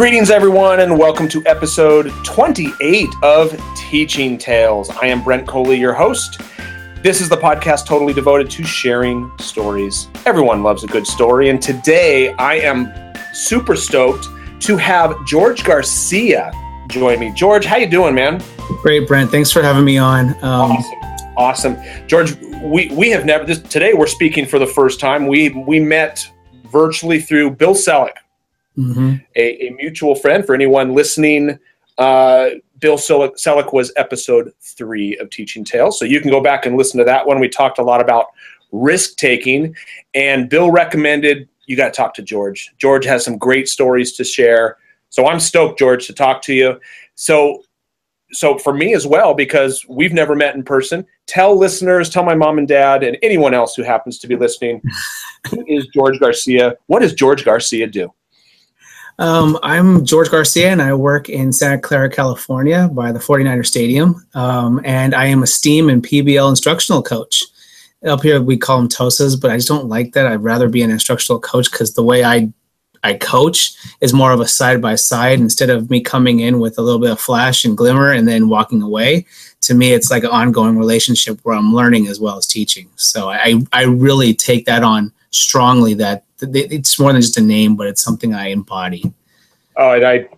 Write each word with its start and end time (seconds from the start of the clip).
Greetings, 0.00 0.30
everyone, 0.30 0.80
and 0.80 0.98
welcome 0.98 1.28
to 1.28 1.46
episode 1.46 2.10
28 2.24 3.06
of 3.22 3.54
Teaching 3.76 4.38
Tales. 4.38 4.88
I 4.88 5.08
am 5.08 5.22
Brent 5.22 5.46
Coley, 5.46 5.78
your 5.78 5.92
host. 5.92 6.40
This 7.02 7.20
is 7.20 7.28
the 7.28 7.36
podcast 7.36 7.84
totally 7.84 8.14
devoted 8.14 8.48
to 8.52 8.64
sharing 8.64 9.30
stories. 9.38 10.08
Everyone 10.24 10.62
loves 10.62 10.84
a 10.84 10.86
good 10.86 11.06
story, 11.06 11.50
and 11.50 11.60
today 11.60 12.32
I 12.36 12.54
am 12.54 12.90
super 13.34 13.76
stoked 13.76 14.26
to 14.60 14.78
have 14.78 15.14
George 15.26 15.64
Garcia 15.64 16.50
join 16.88 17.20
me. 17.20 17.30
George, 17.34 17.66
how 17.66 17.76
you 17.76 17.86
doing, 17.86 18.14
man? 18.14 18.42
Great, 18.80 19.06
Brent. 19.06 19.30
Thanks 19.30 19.52
for 19.52 19.60
having 19.60 19.84
me 19.84 19.98
on. 19.98 20.30
Um, 20.42 20.72
awesome, 20.72 21.34
awesome, 21.36 22.06
George. 22.06 22.36
We 22.62 22.88
we 22.94 23.10
have 23.10 23.26
never 23.26 23.44
this, 23.44 23.58
today. 23.58 23.92
We're 23.92 24.06
speaking 24.06 24.46
for 24.46 24.58
the 24.58 24.66
first 24.66 24.98
time. 24.98 25.26
We 25.26 25.50
we 25.50 25.78
met 25.78 26.26
virtually 26.64 27.20
through 27.20 27.50
Bill 27.50 27.74
Selleck 27.74 28.14
mm-hmm. 28.76 29.16
a, 29.36 29.66
a, 29.66 29.70
mutual 29.70 30.14
friend. 30.14 30.44
For 30.44 30.54
anyone 30.54 30.94
listening, 30.94 31.58
uh, 31.98 32.50
Bill 32.78 32.96
Selleck 32.96 33.72
was 33.72 33.92
episode 33.96 34.52
three 34.60 35.16
of 35.18 35.30
Teaching 35.30 35.64
Tales. 35.64 35.98
So 35.98 36.04
you 36.04 36.20
can 36.20 36.30
go 36.30 36.40
back 36.40 36.66
and 36.66 36.76
listen 36.76 36.98
to 36.98 37.04
that 37.04 37.26
one. 37.26 37.40
We 37.40 37.48
talked 37.48 37.78
a 37.78 37.82
lot 37.82 38.00
about 38.00 38.26
risk 38.72 39.16
taking, 39.16 39.74
and 40.14 40.48
Bill 40.48 40.70
recommended 40.70 41.48
you 41.66 41.76
got 41.76 41.94
to 41.94 41.96
talk 41.96 42.14
to 42.14 42.22
George. 42.22 42.72
George 42.78 43.04
has 43.04 43.24
some 43.24 43.38
great 43.38 43.68
stories 43.68 44.12
to 44.14 44.24
share. 44.24 44.76
So 45.10 45.28
I'm 45.28 45.38
stoked, 45.38 45.78
George, 45.78 46.06
to 46.08 46.12
talk 46.12 46.42
to 46.42 46.54
you. 46.54 46.80
So 47.14 47.62
so 48.32 48.58
for 48.58 48.72
me 48.72 48.94
as 48.94 49.06
well, 49.06 49.34
because 49.34 49.84
we've 49.88 50.12
never 50.12 50.34
met 50.34 50.54
in 50.54 50.62
person, 50.62 51.04
tell 51.26 51.56
listeners, 51.58 52.08
tell 52.08 52.24
my 52.24 52.34
mom 52.34 52.58
and 52.58 52.68
dad, 52.68 53.02
and 53.02 53.16
anyone 53.22 53.54
else 53.54 53.74
who 53.74 53.82
happens 53.82 54.18
to 54.18 54.28
be 54.28 54.36
listening, 54.36 54.80
who 55.50 55.64
is 55.66 55.86
George 55.94 56.18
Garcia? 56.20 56.74
What 56.86 57.00
does 57.00 57.12
George 57.12 57.44
Garcia 57.44 57.86
do? 57.86 58.12
Um, 59.20 59.58
I'm 59.62 60.06
George 60.06 60.30
Garcia, 60.30 60.70
and 60.70 60.80
I 60.80 60.94
work 60.94 61.28
in 61.28 61.52
Santa 61.52 61.78
Clara, 61.78 62.08
California, 62.08 62.88
by 62.90 63.12
the 63.12 63.18
49er 63.18 63.66
Stadium. 63.66 64.26
Um, 64.32 64.80
and 64.82 65.14
I 65.14 65.26
am 65.26 65.42
a 65.42 65.46
STEAM 65.46 65.90
and 65.90 66.02
PBL 66.02 66.48
instructional 66.48 67.02
coach. 67.02 67.44
Up 68.06 68.22
here, 68.22 68.40
we 68.40 68.56
call 68.56 68.78
them 68.78 68.88
TOSAs, 68.88 69.38
but 69.38 69.50
I 69.50 69.56
just 69.56 69.68
don't 69.68 69.90
like 69.90 70.14
that. 70.14 70.26
I'd 70.26 70.42
rather 70.42 70.70
be 70.70 70.80
an 70.80 70.90
instructional 70.90 71.38
coach 71.38 71.70
because 71.70 71.92
the 71.92 72.02
way 72.02 72.24
I 72.24 72.50
I 73.04 73.14
coach 73.14 73.74
is 74.00 74.14
more 74.14 74.32
of 74.32 74.40
a 74.40 74.48
side 74.48 74.80
by 74.80 74.94
side 74.94 75.38
instead 75.38 75.68
of 75.68 75.90
me 75.90 76.00
coming 76.00 76.40
in 76.40 76.58
with 76.58 76.78
a 76.78 76.82
little 76.82 77.00
bit 77.00 77.10
of 77.10 77.20
flash 77.20 77.64
and 77.64 77.76
glimmer 77.76 78.12
and 78.12 78.26
then 78.26 78.48
walking 78.48 78.80
away. 78.80 79.26
To 79.62 79.74
me, 79.74 79.92
it's 79.92 80.10
like 80.10 80.24
an 80.24 80.30
ongoing 80.30 80.78
relationship 80.78 81.40
where 81.42 81.56
I'm 81.56 81.74
learning 81.74 82.08
as 82.08 82.20
well 82.20 82.38
as 82.38 82.46
teaching. 82.46 82.88
So 82.96 83.28
I 83.28 83.60
I 83.72 83.84
really 83.84 84.32
take 84.32 84.64
that 84.64 84.82
on 84.82 85.12
strongly 85.30 85.92
that 85.94 86.24
it's 86.42 86.98
more 86.98 87.12
than 87.12 87.20
just 87.20 87.38
a 87.38 87.42
name, 87.42 87.76
but 87.76 87.86
it's 87.86 88.02
something 88.02 88.34
I 88.34 88.48
embody. 88.48 89.12
Oh, 89.76 89.92
and 89.92 90.04
I, 90.04 90.28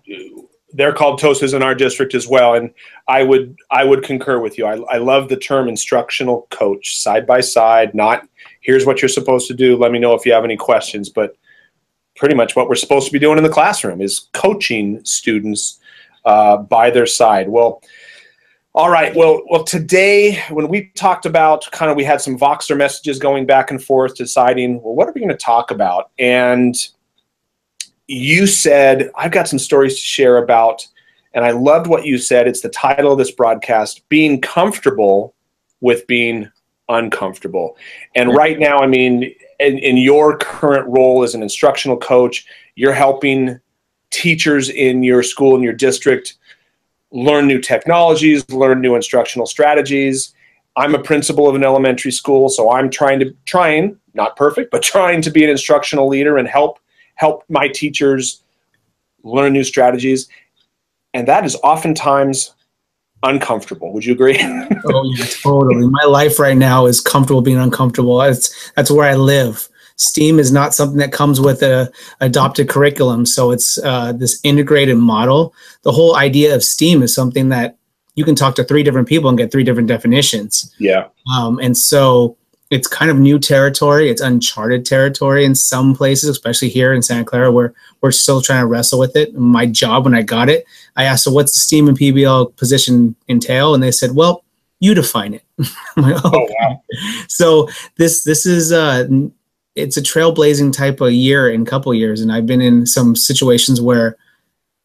they're 0.72 0.92
called 0.92 1.20
TOSAs 1.20 1.55
in 1.55 1.62
our 1.62 1.75
district 1.75 2.14
as 2.14 2.27
well, 2.27 2.55
and 2.55 2.72
I 3.09 3.22
would 3.22 3.56
I 3.70 3.84
would 3.84 4.03
concur 4.03 4.39
with 4.39 4.59
you. 4.59 4.67
I, 4.67 4.78
I 4.91 4.98
love 4.98 5.28
the 5.28 5.36
term 5.36 5.69
instructional 5.69 6.47
coach, 6.50 6.98
side 6.98 7.27
by 7.27 7.41
side. 7.41 7.94
Not 7.94 8.28
here's 8.61 8.86
what 8.86 9.03
you're 9.03 9.09
supposed 9.09 9.48
to 9.48 9.55
do. 9.55 9.77
Let 9.77 9.92
me 9.92 9.98
know 9.98 10.14
if 10.14 10.25
you 10.25 10.33
have 10.33 10.44
any 10.44 10.56
questions, 10.56 11.09
but 11.09 11.36
pretty 12.16 12.34
much 12.34 12.55
what 12.56 12.69
we're 12.69 12.75
supposed 12.75 13.06
to 13.06 13.12
be 13.12 13.19
doing 13.19 13.39
in 13.39 13.44
the 13.44 13.50
classroom 13.50 14.00
is 14.00 14.28
coaching 14.33 15.05
students 15.05 15.81
uh, 16.25 16.56
by 16.59 16.91
their 16.91 17.06
side. 17.06 17.48
Well 17.48 17.83
all 18.75 18.89
right. 18.89 19.15
Well, 19.15 19.42
well, 19.51 19.65
today 19.65 20.42
when 20.48 20.69
we 20.69 20.91
talked 20.95 21.27
about 21.27 21.70
kind 21.73 21.91
of 21.91 21.97
we 21.97 22.05
had 22.05 22.23
some 22.23 22.39
Voxer 22.39 22.77
messages 22.77 23.19
going 23.19 23.45
back 23.45 23.70
and 23.70 23.83
forth, 23.83 24.15
deciding 24.15 24.83
well, 24.83 24.95
what 24.95 25.06
are 25.06 25.12
we 25.12 25.20
going 25.20 25.28
to 25.28 25.37
talk 25.37 25.70
about? 25.70 26.11
And 26.19 26.75
you 28.09 28.47
said 28.47 29.11
I've 29.15 29.31
got 29.31 29.47
some 29.47 29.59
stories 29.59 29.97
to 29.97 30.00
share 30.00 30.39
about, 30.39 30.87
and 31.34 31.44
I 31.44 31.50
loved 31.50 31.87
what 31.87 32.06
you 32.06 32.16
said. 32.16 32.49
It's 32.49 32.62
the 32.62 32.71
title 32.71 33.12
of 33.12 33.19
this 33.19 33.31
broadcast: 33.31 34.09
being 34.09 34.41
comfortable 34.41 35.34
with 35.82 36.06
being 36.06 36.50
uncomfortable. 36.88 37.77
And 38.15 38.34
right 38.34 38.59
now, 38.59 38.78
I 38.78 38.87
mean, 38.87 39.34
in, 39.61 39.78
in 39.78 39.99
your 39.99 40.38
current 40.38 40.88
role 40.88 41.22
as 41.22 41.34
an 41.34 41.43
instructional 41.43 41.99
coach, 41.99 42.47
you're 42.77 42.93
helping 42.94 43.61
teachers 44.11 44.71
in 44.71 45.03
your 45.03 45.22
school 45.22 45.56
in 45.56 45.62
your 45.62 45.72
district 45.75 46.37
learn 47.12 47.47
new 47.47 47.61
technologies, 47.61 48.49
learn 48.50 48.81
new 48.81 48.95
instructional 48.95 49.47
strategies. 49.47 50.34
I'm 50.77 50.95
a 50.95 51.03
principal 51.03 51.49
of 51.49 51.55
an 51.55 51.62
elementary 51.62 52.11
school, 52.11 52.49
so 52.49 52.73
I'm 52.73 52.91
trying 52.91 53.21
to 53.21 53.34
trying, 53.45 53.99
not 54.15 54.37
perfect, 54.37 54.71
but 54.71 54.83
trying 54.83 55.23
to 55.23 55.31
be 55.31 55.45
an 55.45 55.50
instructional 55.50 56.09
leader 56.09 56.39
and 56.39 56.49
help 56.49 56.78
help 57.17 57.45
my 57.49 57.69
teachers 57.69 58.43
learn 59.23 59.53
new 59.53 59.65
strategies. 59.65 60.28
And 61.15 61.28
that 61.28 61.45
is 61.45 61.56
oftentimes 61.62 62.55
uncomfortable. 63.23 63.93
Would 63.93 64.05
you 64.05 64.15
agree? 64.15 64.39
oh 64.87 65.12
yeah, 65.15 65.27
totally. 65.27 65.87
My 65.89 66.05
life 66.05 66.39
right 66.39 66.56
now 66.56 66.87
is 66.87 67.00
comfortable 67.00 67.43
being 67.43 67.59
uncomfortable. 67.59 68.19
That's 68.19 68.73
that's 68.73 68.91
where 68.91 69.09
I 69.09 69.15
live. 69.15 69.69
STEAM 70.02 70.38
is 70.38 70.50
not 70.50 70.74
something 70.74 70.98
that 70.98 71.12
comes 71.12 71.40
with 71.40 71.62
a 71.62 71.90
adopted 72.20 72.68
curriculum. 72.68 73.24
So 73.24 73.52
it's 73.52 73.78
uh, 73.78 74.12
this 74.12 74.40
integrated 74.42 74.96
model. 74.96 75.54
The 75.82 75.92
whole 75.92 76.16
idea 76.16 76.54
of 76.54 76.64
STEAM 76.64 77.02
is 77.02 77.14
something 77.14 77.48
that 77.50 77.78
you 78.14 78.24
can 78.24 78.34
talk 78.34 78.54
to 78.56 78.64
three 78.64 78.82
different 78.82 79.08
people 79.08 79.28
and 79.28 79.38
get 79.38 79.52
three 79.52 79.64
different 79.64 79.88
definitions. 79.88 80.74
Yeah. 80.78 81.08
Um, 81.32 81.58
and 81.60 81.76
so 81.76 82.36
it's 82.70 82.88
kind 82.88 83.10
of 83.10 83.18
new 83.18 83.38
territory. 83.38 84.10
It's 84.10 84.20
uncharted 84.20 84.84
territory 84.84 85.44
in 85.44 85.54
some 85.54 85.94
places, 85.94 86.30
especially 86.30 86.69
here 86.69 86.92
in 86.92 87.02
Santa 87.02 87.24
Clara, 87.24 87.52
where 87.52 87.74
we're 88.00 88.10
still 88.10 88.40
trying 88.40 88.62
to 88.62 88.66
wrestle 88.66 88.98
with 88.98 89.14
it. 89.14 89.34
My 89.34 89.66
job 89.66 90.04
when 90.04 90.14
I 90.14 90.22
got 90.22 90.48
it, 90.48 90.64
I 90.96 91.04
asked, 91.04 91.24
"So 91.24 91.32
what's 91.32 91.52
the 91.52 91.60
STEAM 91.60 91.88
and 91.88 91.98
PBL 91.98 92.56
position 92.56 93.14
entail?" 93.28 93.74
And 93.74 93.82
they 93.82 93.90
said, 93.90 94.14
"Well, 94.14 94.42
you 94.80 94.94
define 94.94 95.34
it." 95.34 95.44
like, 95.96 96.16
oh, 96.24 96.30
oh 96.32 96.48
wow. 96.58 96.82
So 97.28 97.69
this 97.96 98.24
this 98.24 98.46
is 98.46 98.72
uh, 98.72 99.06
it's 99.75 99.97
a 99.97 100.03
trailblazing 100.03 100.72
type 100.72 101.00
of 101.00 101.12
year 101.12 101.50
in 101.50 101.65
couple 101.65 101.93
years 101.94 102.21
and 102.21 102.33
i've 102.33 102.47
been 102.47 102.60
in 102.60 102.87
some 102.87 103.16
situations 103.16 103.81
where 103.81 104.16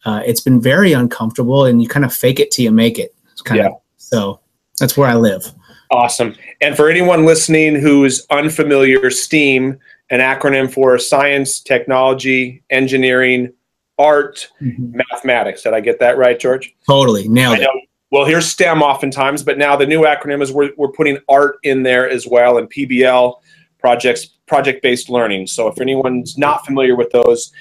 uh, 0.06 0.22
it's 0.26 0.40
been 0.40 0.62
very 0.62 0.94
uncomfortable 0.94 1.66
and 1.66 1.82
you 1.82 1.88
kind 1.88 2.06
of 2.06 2.14
fake 2.14 2.40
it 2.40 2.52
till 2.52 2.64
you 2.64 2.72
make 2.72 2.98
it 2.98 3.14
kind 3.44 3.60
yeah. 3.60 3.68
of 3.68 3.74
so 3.98 4.40
that's 4.80 4.96
where 4.96 5.10
i 5.10 5.16
live. 5.16 5.52
Awesome. 5.90 6.36
And 6.60 6.76
for 6.76 6.90
anyone 6.90 7.26
listening 7.26 7.76
who 7.76 8.04
is 8.04 8.26
unfamiliar 8.30 9.10
steam 9.10 9.80
an 10.10 10.20
acronym 10.20 10.72
for 10.72 10.98
science 10.98 11.60
technology 11.60 12.62
engineering 12.70 13.54
art 13.98 14.50
mm-hmm. 14.62 14.98
mathematics. 15.12 15.64
Did 15.64 15.74
i 15.74 15.80
get 15.80 16.00
that 16.00 16.18
right 16.18 16.40
george? 16.40 16.76
Totally. 16.88 17.28
Nailed 17.28 17.60
it. 17.60 17.70
well 18.12 18.26
here's 18.26 18.48
stem 18.48 18.82
oftentimes 18.82 19.44
but 19.44 19.58
now 19.58 19.76
the 19.76 19.86
new 19.86 20.02
acronym 20.02 20.42
is 20.42 20.52
we're, 20.52 20.72
we're 20.78 20.92
putting 20.92 21.18
art 21.28 21.58
in 21.64 21.84
there 21.84 22.10
as 22.10 22.28
well 22.28 22.58
and 22.58 22.70
pbl 22.70 23.36
projects 23.80 24.28
project-based 24.48 25.10
learning. 25.10 25.48
So 25.48 25.68
if 25.68 25.80
anyone's 25.82 26.38
not 26.38 26.66
familiar 26.66 26.96
with 26.96 27.12
those, 27.12 27.52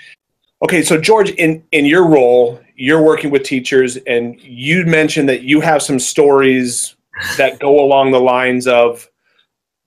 okay. 0.62 0.82
So 0.82 1.00
George, 1.00 1.31
in 1.31 1.62
in 1.72 1.84
your 1.84 2.06
role, 2.06 2.60
you're 2.77 3.03
working 3.03 3.31
with 3.31 3.43
teachers, 3.43 3.97
and 4.06 4.41
you 4.41 4.84
mentioned 4.84 5.28
that 5.28 5.43
you 5.43 5.60
have 5.60 5.82
some 5.82 5.99
stories 5.99 6.97
that 7.37 7.59
go 7.59 7.82
along 7.82 8.10
the 8.10 8.21
lines 8.21 8.66
of 8.66 9.09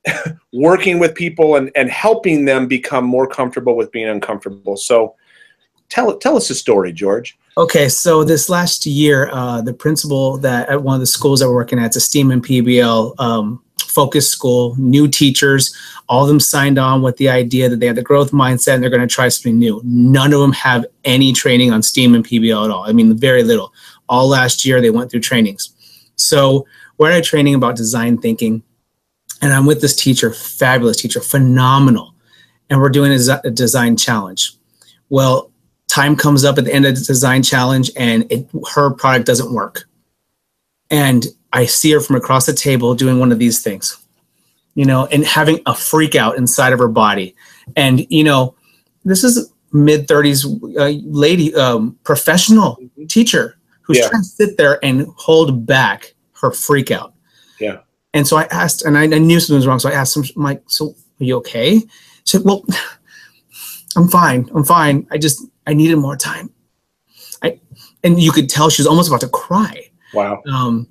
working 0.53 0.99
with 0.99 1.13
people 1.15 1.55
and, 1.55 1.71
and 1.75 1.89
helping 1.89 2.45
them 2.45 2.67
become 2.67 3.05
more 3.05 3.27
comfortable 3.27 3.75
with 3.75 3.91
being 3.91 4.07
uncomfortable. 4.07 4.77
So 4.77 5.15
tell 5.89 6.17
tell 6.17 6.37
us 6.37 6.49
a 6.49 6.55
story, 6.55 6.91
George. 6.91 7.37
Okay, 7.57 7.89
so 7.89 8.23
this 8.23 8.47
last 8.47 8.85
year, 8.85 9.29
uh, 9.33 9.61
the 9.61 9.73
principal 9.73 10.37
that 10.37 10.69
at 10.69 10.81
one 10.81 10.95
of 10.95 11.01
the 11.01 11.07
schools 11.07 11.41
that 11.41 11.49
we're 11.49 11.55
working 11.55 11.77
at, 11.77 11.87
it's 11.87 11.97
a 11.97 12.01
STEAM 12.01 12.31
and 12.31 12.45
PBL 12.45 13.19
um, 13.19 13.61
focused 13.89 14.31
school, 14.31 14.75
new 14.77 15.07
teachers, 15.07 15.75
all 16.07 16.23
of 16.23 16.27
them 16.27 16.39
signed 16.39 16.77
on 16.77 17.01
with 17.01 17.17
the 17.17 17.29
idea 17.29 17.69
that 17.69 17.79
they 17.79 17.87
have 17.87 17.95
the 17.95 18.03
growth 18.03 18.31
mindset 18.31 18.75
and 18.75 18.83
they're 18.83 18.89
going 18.89 19.07
to 19.07 19.07
try 19.07 19.27
something 19.27 19.57
new. 19.57 19.81
None 19.83 20.33
of 20.33 20.39
them 20.39 20.53
have 20.53 20.85
any 21.03 21.33
training 21.33 21.71
on 21.71 21.81
STEAM 21.81 22.15
and 22.15 22.25
PBL 22.25 22.65
at 22.65 22.71
all. 22.71 22.83
I 22.83 22.91
mean, 22.91 23.15
very 23.17 23.43
little. 23.43 23.73
All 24.07 24.27
last 24.27 24.65
year 24.65 24.81
they 24.81 24.89
went 24.89 25.11
through 25.11 25.21
trainings. 25.21 25.73
So 26.15 26.65
we're 26.97 27.11
at 27.11 27.19
a 27.19 27.21
training 27.21 27.55
about 27.55 27.75
design 27.75 28.17
thinking, 28.17 28.61
and 29.41 29.53
I'm 29.53 29.65
with 29.65 29.81
this 29.81 29.95
teacher, 29.95 30.33
fabulous 30.33 30.97
teacher, 30.97 31.21
phenomenal, 31.21 32.13
and 32.69 32.79
we're 32.79 32.89
doing 32.89 33.11
a 33.11 33.51
design 33.51 33.95
challenge. 33.95 34.53
Well, 35.09 35.51
time 35.87 36.15
comes 36.15 36.43
up 36.43 36.57
at 36.57 36.65
the 36.65 36.73
end 36.73 36.85
of 36.85 36.95
the 36.95 37.03
design 37.03 37.41
challenge, 37.41 37.89
and 37.95 38.31
it, 38.31 38.47
her 38.73 38.91
product 38.91 39.25
doesn't 39.25 39.53
work. 39.53 39.85
And 40.91 41.25
I 41.53 41.65
see 41.65 41.91
her 41.91 41.99
from 41.99 42.15
across 42.15 42.45
the 42.45 42.53
table 42.53 42.93
doing 42.95 43.19
one 43.19 43.31
of 43.31 43.39
these 43.39 43.61
things, 43.61 43.97
you 44.75 44.85
know, 44.85 45.07
and 45.07 45.25
having 45.25 45.61
a 45.65 45.75
freak 45.75 46.15
out 46.15 46.37
inside 46.37 46.73
of 46.73 46.79
her 46.79 46.87
body. 46.87 47.35
And, 47.75 48.05
you 48.09 48.23
know, 48.23 48.55
this 49.05 49.23
is 49.23 49.51
mid 49.71 50.07
30s 50.07 50.45
uh, 50.77 50.99
lady, 51.05 51.53
um, 51.55 51.97
professional 52.03 52.75
mm-hmm. 52.75 53.05
teacher 53.05 53.57
who's 53.81 53.97
yeah. 53.97 54.09
trying 54.09 54.21
to 54.21 54.27
sit 54.27 54.57
there 54.57 54.83
and 54.83 55.07
hold 55.15 55.65
back 55.65 56.13
her 56.33 56.51
freak 56.51 56.91
out. 56.91 57.13
Yeah. 57.59 57.79
And 58.13 58.27
so 58.27 58.37
I 58.37 58.43
asked, 58.51 58.83
and 58.83 58.97
I, 58.97 59.03
I 59.03 59.19
knew 59.19 59.39
something 59.39 59.55
was 59.55 59.67
wrong. 59.67 59.79
So 59.79 59.89
I 59.89 59.93
asked 59.93 60.15
him, 60.15 60.23
I'm 60.35 60.43
like, 60.43 60.63
so 60.67 60.95
are 61.19 61.23
you 61.23 61.37
okay? 61.37 61.79
She 61.79 62.37
said, 62.37 62.41
well, 62.43 62.63
I'm 63.95 64.07
fine. 64.07 64.49
I'm 64.53 64.63
fine. 64.63 65.07
I 65.11 65.17
just, 65.17 65.43
I 65.65 65.73
needed 65.73 65.97
more 65.97 66.15
time. 66.15 66.51
I, 67.41 67.59
and 68.03 68.21
you 68.21 68.31
could 68.31 68.49
tell 68.49 68.69
she 68.69 68.81
was 68.81 68.87
almost 68.87 69.09
about 69.09 69.21
to 69.21 69.29
cry. 69.29 69.89
Wow. 70.13 70.41
Um, 70.51 70.87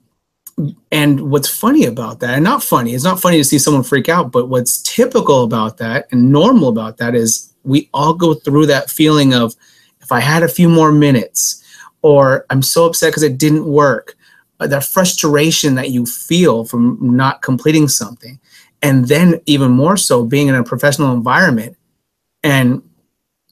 and 0.90 1.31
what's 1.31 1.49
funny 1.49 1.84
about 1.84 2.20
that, 2.20 2.34
and 2.34 2.44
not 2.44 2.62
funny, 2.62 2.94
it's 2.94 3.05
not 3.05 3.20
funny 3.20 3.38
to 3.38 3.44
see 3.44 3.58
someone 3.58 3.82
freak 3.82 4.08
out, 4.08 4.32
but 4.32 4.49
what's 4.49 4.82
typical 4.82 5.44
about 5.44 5.78
that 5.78 6.06
and 6.10 6.32
normal 6.32 6.69
about 6.69 6.96
that 6.99 7.14
is 7.14 7.52
we 7.64 7.88
all 7.93 8.14
go 8.14 8.34
through 8.34 8.66
that 8.66 8.90
feeling 8.90 9.34
of 9.34 9.55
if 10.00 10.12
I 10.12 10.20
had 10.20 10.43
a 10.43 10.49
few 10.49 10.69
more 10.69 10.90
minutes, 10.90 11.62
or 12.02 12.46
I'm 12.50 12.62
so 12.62 12.87
upset 12.87 13.10
because 13.10 13.22
it 13.22 13.38
didn't 13.38 13.66
work, 13.66 14.16
uh, 14.60 14.66
that 14.66 14.84
frustration 14.84 15.75
that 15.75 15.90
you 15.90 16.06
feel 16.06 16.64
from 16.64 16.99
not 17.00 17.43
completing 17.43 17.88
something. 17.88 18.38
And 18.81 19.08
then, 19.08 19.40
even 19.46 19.72
more 19.72 19.96
so, 19.96 20.25
being 20.25 20.49
in 20.49 20.55
a 20.55 20.62
professional 20.62 21.12
environment 21.12 21.76
and 22.43 22.82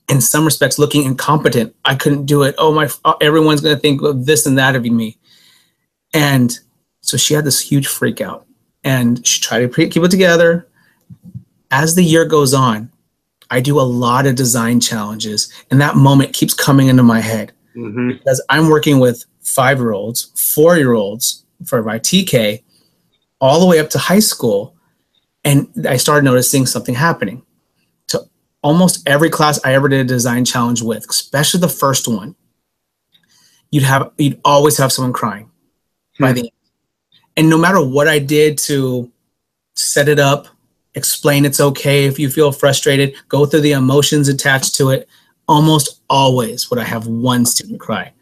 in 0.09 0.21
some 0.21 0.45
respects 0.45 0.79
looking 0.79 1.05
incompetent. 1.05 1.75
I 1.85 1.97
couldn't 1.97 2.27
do 2.27 2.43
it. 2.45 2.55
Oh 2.59 2.73
my! 2.73 2.89
Uh, 3.05 3.15
everyone's 3.21 3.61
going 3.61 3.75
to 3.75 3.81
think 3.81 4.01
this 4.25 4.47
and 4.47 4.57
that 4.59 4.77
of 4.77 4.85
me. 4.85 5.19
And 6.15 6.59
so 7.07 7.17
she 7.17 7.35
had 7.35 7.45
this 7.45 7.61
huge 7.61 7.87
freak 7.87 8.21
out 8.21 8.47
and 8.83 9.27
she 9.27 9.41
tried 9.41 9.61
to 9.61 9.89
keep 9.89 10.03
it 10.03 10.11
together. 10.11 10.69
As 11.71 11.95
the 11.95 12.03
year 12.03 12.25
goes 12.25 12.53
on, 12.53 12.91
I 13.51 13.61
do 13.61 13.81
a 13.81 13.83
lot 13.83 14.27
of 14.27 14.35
design 14.35 14.81
challenges, 14.81 15.53
and 15.71 15.81
that 15.81 15.97
moment 15.97 16.33
keeps 16.33 16.53
coming 16.53 16.89
into 16.89 17.03
my 17.05 17.21
head 17.21 17.53
mm-hmm. 17.77 18.09
because 18.11 18.43
I'm 18.49 18.69
working 18.69 18.99
with 18.99 19.25
five 19.41 19.79
year 19.79 19.93
olds, 19.93 20.33
four 20.35 20.77
year 20.77 20.95
olds 20.95 21.45
for 21.65 21.83
my 21.83 21.99
TK, 21.99 22.63
all 23.41 23.61
the 23.61 23.67
way 23.67 23.79
up 23.79 23.91
to 23.91 23.99
high 23.99 24.19
school. 24.19 24.75
And 25.45 25.87
I 25.89 25.97
started 25.97 26.25
noticing 26.25 26.67
something 26.67 26.95
happening. 26.95 27.45
To 28.09 28.29
almost 28.63 29.09
every 29.09 29.31
class 29.31 29.65
I 29.65 29.75
ever 29.75 29.89
did 29.89 30.01
a 30.01 30.05
design 30.05 30.45
challenge 30.45 30.83
with, 30.83 31.09
especially 31.09 31.61
the 31.61 31.69
first 31.69 32.09
one, 32.09 32.35
you'd 33.71 33.85
have 33.85 34.11
you'd 34.19 34.41
always 34.45 34.77
have 34.79 34.93
someone 34.93 35.13
crying 35.13 35.51
by 36.19 36.33
the 36.33 36.41
end. 36.41 36.51
And 37.37 37.51
no 37.51 37.59
matter 37.59 37.85
what 37.85 38.09
I 38.09 38.19
did 38.19 38.59
to 38.59 39.11
set 39.75 40.09
it 40.09 40.19
up, 40.19 40.49
explain 40.95 41.45
it's 41.45 41.61
okay 41.61 42.07
if 42.07 42.19
you 42.19 42.31
feel 42.31 42.51
frustrated, 42.51 43.15
go 43.29 43.45
through 43.45 43.61
the 43.61 43.73
emotions 43.73 44.29
attached 44.29 44.75
to 44.77 44.91
it, 44.91 45.09
almost 45.47 46.01
always 46.09 46.71
would 46.71 46.79
I 46.79 46.85
have 46.85 47.07
one 47.07 47.45
student 47.45 47.79
cry. 47.79 48.13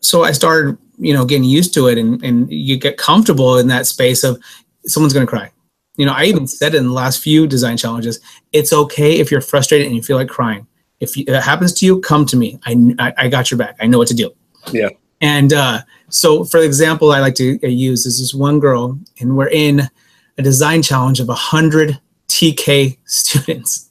So 0.00 0.24
I 0.24 0.32
started, 0.32 0.76
you 0.98 1.14
know, 1.14 1.24
getting 1.24 1.44
used 1.44 1.72
to 1.74 1.86
it 1.86 1.98
and, 1.98 2.22
and 2.24 2.50
you 2.50 2.76
get 2.76 2.96
comfortable 2.96 3.58
in 3.58 3.68
that 3.68 3.86
space 3.86 4.24
of 4.24 4.42
someone's 4.86 5.12
going 5.12 5.26
to 5.26 5.30
cry. 5.30 5.50
You 5.96 6.06
know, 6.06 6.12
I 6.12 6.24
even 6.24 6.46
said 6.46 6.74
in 6.74 6.84
the 6.86 6.92
last 6.92 7.22
few 7.22 7.46
design 7.46 7.76
challenges, 7.76 8.20
it's 8.52 8.72
okay 8.72 9.18
if 9.20 9.30
you're 9.30 9.40
frustrated 9.40 9.86
and 9.86 9.94
you 9.94 10.02
feel 10.02 10.16
like 10.16 10.28
crying. 10.28 10.66
If, 10.98 11.16
you, 11.16 11.24
if 11.26 11.34
it 11.34 11.42
happens 11.42 11.72
to 11.74 11.86
you, 11.86 12.00
come 12.00 12.26
to 12.26 12.36
me. 12.36 12.58
I, 12.66 12.94
I, 12.98 13.12
I 13.16 13.28
got 13.28 13.50
your 13.50 13.58
back. 13.58 13.76
I 13.80 13.86
know 13.86 13.98
what 13.98 14.08
to 14.08 14.14
do. 14.14 14.32
Yeah. 14.72 14.88
And 15.20 15.52
uh, 15.52 15.82
so, 16.10 16.44
for 16.44 16.58
example, 16.58 17.12
I 17.12 17.20
like 17.20 17.36
to 17.36 17.58
use 17.66 18.04
is 18.04 18.18
this 18.18 18.34
one 18.34 18.60
girl, 18.60 18.98
and 19.20 19.36
we're 19.36 19.48
in 19.48 19.82
a 20.36 20.42
design 20.42 20.82
challenge 20.82 21.20
of 21.20 21.28
100 21.28 21.98
TK 22.28 22.98
students. 23.04 23.90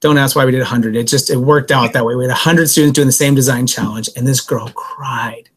Don't 0.00 0.18
ask 0.18 0.36
why 0.36 0.44
we 0.44 0.50
did 0.50 0.60
100. 0.60 0.94
It 0.94 1.04
just 1.04 1.30
it 1.30 1.36
worked 1.36 1.70
out 1.70 1.92
that 1.92 2.04
way. 2.04 2.14
We 2.14 2.24
had 2.24 2.30
100 2.30 2.68
students 2.68 2.94
doing 2.94 3.06
the 3.06 3.12
same 3.12 3.34
design 3.34 3.66
challenge, 3.66 4.10
and 4.16 4.26
this 4.26 4.40
girl 4.40 4.68
cried. 4.74 5.48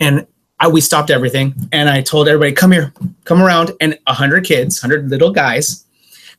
And 0.00 0.26
I, 0.58 0.68
we 0.68 0.80
stopped 0.80 1.10
everything, 1.10 1.54
and 1.72 1.88
I 1.88 2.00
told 2.00 2.28
everybody, 2.28 2.52
"Come 2.52 2.72
here, 2.72 2.92
come 3.24 3.42
around." 3.42 3.72
And 3.80 3.98
100 4.06 4.44
kids, 4.44 4.82
100 4.82 5.10
little 5.10 5.30
guys, 5.30 5.84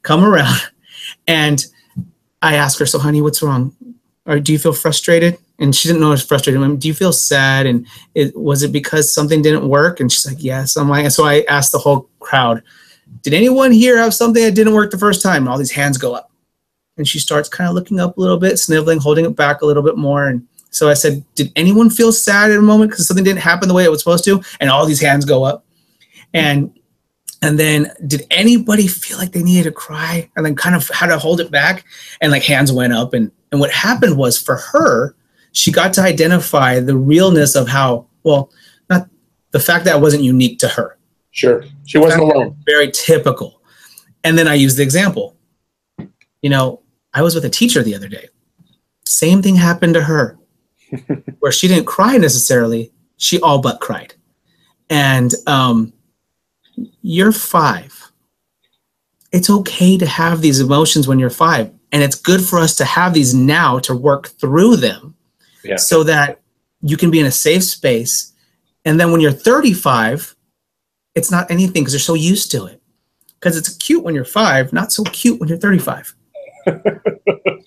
come 0.01 0.23
around, 0.23 0.57
and 1.27 1.65
I 2.41 2.55
asked 2.55 2.79
her, 2.79 2.85
"So, 2.85 2.97
honey, 2.97 3.21
what's 3.21 3.43
wrong? 3.43 3.75
Or 4.25 4.39
do 4.39 4.51
you 4.51 4.59
feel 4.59 4.73
frustrated?" 4.73 5.37
And 5.59 5.75
she 5.75 5.87
didn't 5.87 6.01
know 6.01 6.09
I 6.09 6.11
was 6.11 6.23
frustrated. 6.23 6.61
I 6.61 6.67
mean, 6.67 6.77
do 6.77 6.87
you 6.87 6.93
feel 6.93 7.13
sad? 7.13 7.65
And 7.65 7.87
it 8.13 8.35
was 8.37 8.63
it 8.63 8.71
because 8.71 9.11
something 9.11 9.41
didn't 9.41 9.67
work? 9.67 9.99
And 9.99 10.11
she's 10.11 10.25
like, 10.27 10.43
yes. 10.43 10.75
I'm 10.75 10.89
like, 10.89 11.09
so 11.11 11.25
I 11.25 11.43
asked 11.49 11.71
the 11.71 11.79
whole 11.79 12.09
crowd, 12.19 12.61
did 13.23 13.33
anyone 13.33 13.71
here 13.71 13.97
have 13.97 14.13
something 14.13 14.43
that 14.43 14.55
didn't 14.55 14.73
work 14.73 14.91
the 14.91 14.97
first 14.97 15.21
time? 15.21 15.43
And 15.43 15.49
all 15.49 15.57
these 15.57 15.71
hands 15.71 15.97
go 15.97 16.13
up. 16.13 16.31
And 16.97 17.07
she 17.07 17.19
starts 17.19 17.49
kind 17.49 17.67
of 17.67 17.75
looking 17.75 17.99
up 17.99 18.17
a 18.17 18.21
little 18.21 18.37
bit, 18.37 18.57
sniveling, 18.57 18.99
holding 18.99 19.25
it 19.25 19.35
back 19.35 19.61
a 19.61 19.65
little 19.65 19.83
bit 19.83 19.97
more. 19.97 20.27
And 20.27 20.47
so 20.69 20.89
I 20.89 20.93
said, 20.93 21.23
did 21.35 21.51
anyone 21.55 21.89
feel 21.89 22.11
sad 22.11 22.51
at 22.51 22.57
a 22.57 22.61
moment 22.61 22.91
because 22.91 23.07
something 23.07 23.23
didn't 23.23 23.41
happen 23.41 23.67
the 23.67 23.73
way 23.73 23.83
it 23.83 23.91
was 23.91 23.99
supposed 23.99 24.25
to? 24.25 24.43
And 24.59 24.69
all 24.69 24.85
these 24.85 25.01
hands 25.01 25.25
go 25.25 25.43
up. 25.43 25.63
And 26.33 26.71
and 27.41 27.59
then 27.59 27.91
did 28.07 28.25
anybody 28.31 28.87
feel 28.87 29.17
like 29.17 29.31
they 29.31 29.43
needed 29.43 29.65
to 29.65 29.71
cry 29.71 30.29
and 30.35 30.45
then 30.45 30.55
kind 30.55 30.75
of 30.75 30.89
how 30.89 31.05
to 31.05 31.19
hold 31.19 31.39
it 31.39 31.51
back 31.51 31.85
and 32.19 32.31
like 32.31 32.43
hands 32.43 32.71
went 32.71 32.93
up 32.93 33.13
and 33.13 33.31
and 33.51 33.61
what 33.61 33.71
happened 33.71 34.17
was 34.17 34.41
for 34.41 34.55
her 34.55 35.15
she 35.57 35.71
got 35.71 35.91
to 35.91 36.01
identify 36.01 36.79
the 36.79 36.95
realness 36.95 37.55
of 37.55 37.67
how 37.67 38.05
well 38.23 38.51
not 38.89 39.09
the 39.51 39.59
fact 39.59 39.85
that 39.85 39.99
wasn't 39.99 40.23
unique 40.23 40.59
to 40.59 40.67
her. 40.67 40.97
Sure. 41.31 41.63
She 41.85 41.97
wasn't 41.97 42.21
alone. 42.23 42.55
Very 42.65 42.91
typical. 42.91 43.61
And 44.23 44.37
then 44.37 44.47
i 44.47 44.53
used 44.53 44.77
the 44.77 44.83
example. 44.83 45.35
You 46.41 46.49
know 46.49 46.81
i 47.13 47.21
was 47.21 47.33
with 47.33 47.45
a 47.45 47.49
teacher 47.49 47.81
the 47.81 47.95
other 47.95 48.07
day. 48.07 48.29
Same 49.05 49.41
thing 49.41 49.55
happened 49.55 49.95
to 49.95 50.03
her. 50.03 50.37
Where 51.39 51.51
she 51.51 51.67
didn't 51.67 51.85
cry 51.85 52.17
necessarily 52.17 52.91
she 53.17 53.41
all 53.41 53.59
but 53.59 53.81
cried. 53.81 54.13
And 54.91 55.33
um, 55.47 55.91
you're 57.01 57.31
five. 57.31 58.11
It's 59.31 59.49
okay 59.49 59.97
to 59.97 60.05
have 60.05 60.41
these 60.41 60.59
emotions 60.59 61.07
when 61.07 61.19
you're 61.19 61.29
five. 61.29 61.71
And 61.91 62.03
it's 62.03 62.15
good 62.15 62.41
for 62.41 62.59
us 62.59 62.75
to 62.75 62.85
have 62.85 63.13
these 63.13 63.33
now 63.33 63.79
to 63.79 63.95
work 63.95 64.27
through 64.27 64.77
them 64.77 65.16
yeah. 65.67 65.75
so 65.75 66.03
that 66.03 66.41
you 66.81 66.97
can 66.97 67.11
be 67.11 67.19
in 67.19 67.25
a 67.25 67.31
safe 67.31 67.63
space. 67.63 68.33
And 68.85 68.99
then 68.99 69.11
when 69.11 69.21
you're 69.21 69.31
35, 69.31 70.35
it's 71.15 71.31
not 71.31 71.49
anything 71.49 71.83
because 71.83 71.93
you're 71.93 71.99
so 71.99 72.13
used 72.13 72.51
to 72.51 72.65
it. 72.65 72.81
Because 73.39 73.57
it's 73.57 73.75
cute 73.77 74.03
when 74.03 74.15
you're 74.15 74.25
five, 74.25 74.73
not 74.73 74.91
so 74.91 75.03
cute 75.03 75.39
when 75.39 75.49
you're 75.49 75.57
35. 75.57 76.15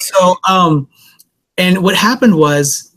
so, 0.01 0.37
um, 0.49 0.89
and 1.57 1.83
what 1.83 1.95
happened 1.95 2.37
was 2.37 2.97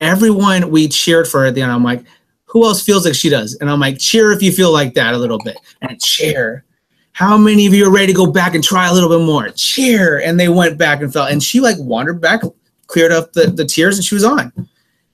everyone 0.00 0.70
we 0.70 0.88
cheered 0.88 1.26
for 1.26 1.44
at 1.44 1.54
the 1.54 1.62
end. 1.62 1.72
I'm 1.72 1.82
like, 1.82 2.04
who 2.44 2.64
else 2.64 2.82
feels 2.84 3.04
like 3.04 3.14
she 3.14 3.28
does? 3.28 3.56
And 3.60 3.68
I'm 3.68 3.80
like, 3.80 3.98
cheer 3.98 4.30
if 4.30 4.42
you 4.42 4.52
feel 4.52 4.72
like 4.72 4.94
that 4.94 5.14
a 5.14 5.18
little 5.18 5.38
bit. 5.38 5.58
And 5.82 6.00
cheer. 6.00 6.64
How 7.12 7.36
many 7.36 7.66
of 7.66 7.74
you 7.74 7.86
are 7.86 7.92
ready 7.92 8.08
to 8.08 8.12
go 8.12 8.26
back 8.26 8.54
and 8.54 8.62
try 8.62 8.88
a 8.88 8.92
little 8.92 9.08
bit 9.08 9.24
more? 9.24 9.48
Cheer. 9.50 10.20
And 10.20 10.38
they 10.38 10.48
went 10.48 10.78
back 10.78 11.00
and 11.00 11.12
felt, 11.12 11.30
and 11.30 11.42
she 11.42 11.60
like 11.60 11.76
wandered 11.78 12.20
back 12.20 12.42
cleared 12.86 13.12
up 13.12 13.32
the, 13.32 13.46
the 13.46 13.64
tears 13.64 13.96
and 13.96 14.04
she 14.04 14.14
was 14.14 14.24
on 14.24 14.52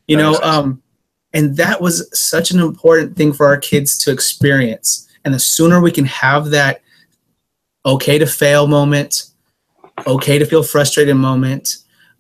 you 0.07 0.17
know 0.17 0.39
um, 0.43 0.83
and 1.33 1.57
that 1.57 1.81
was 1.81 2.09
such 2.19 2.50
an 2.50 2.61
important 2.61 3.17
thing 3.17 3.33
for 3.33 3.47
our 3.47 3.57
kids 3.57 3.97
to 3.99 4.11
experience. 4.11 5.09
And 5.25 5.33
the 5.33 5.39
sooner 5.39 5.81
we 5.81 5.93
can 5.93 6.07
have 6.07 6.50
that 6.50 6.83
okay 7.87 8.19
to 8.19 8.27
fail 8.27 8.67
moment 8.67 9.25
okay 10.07 10.39
to 10.39 10.45
feel 10.45 10.62
frustrated 10.62 11.17
moment 11.17 11.79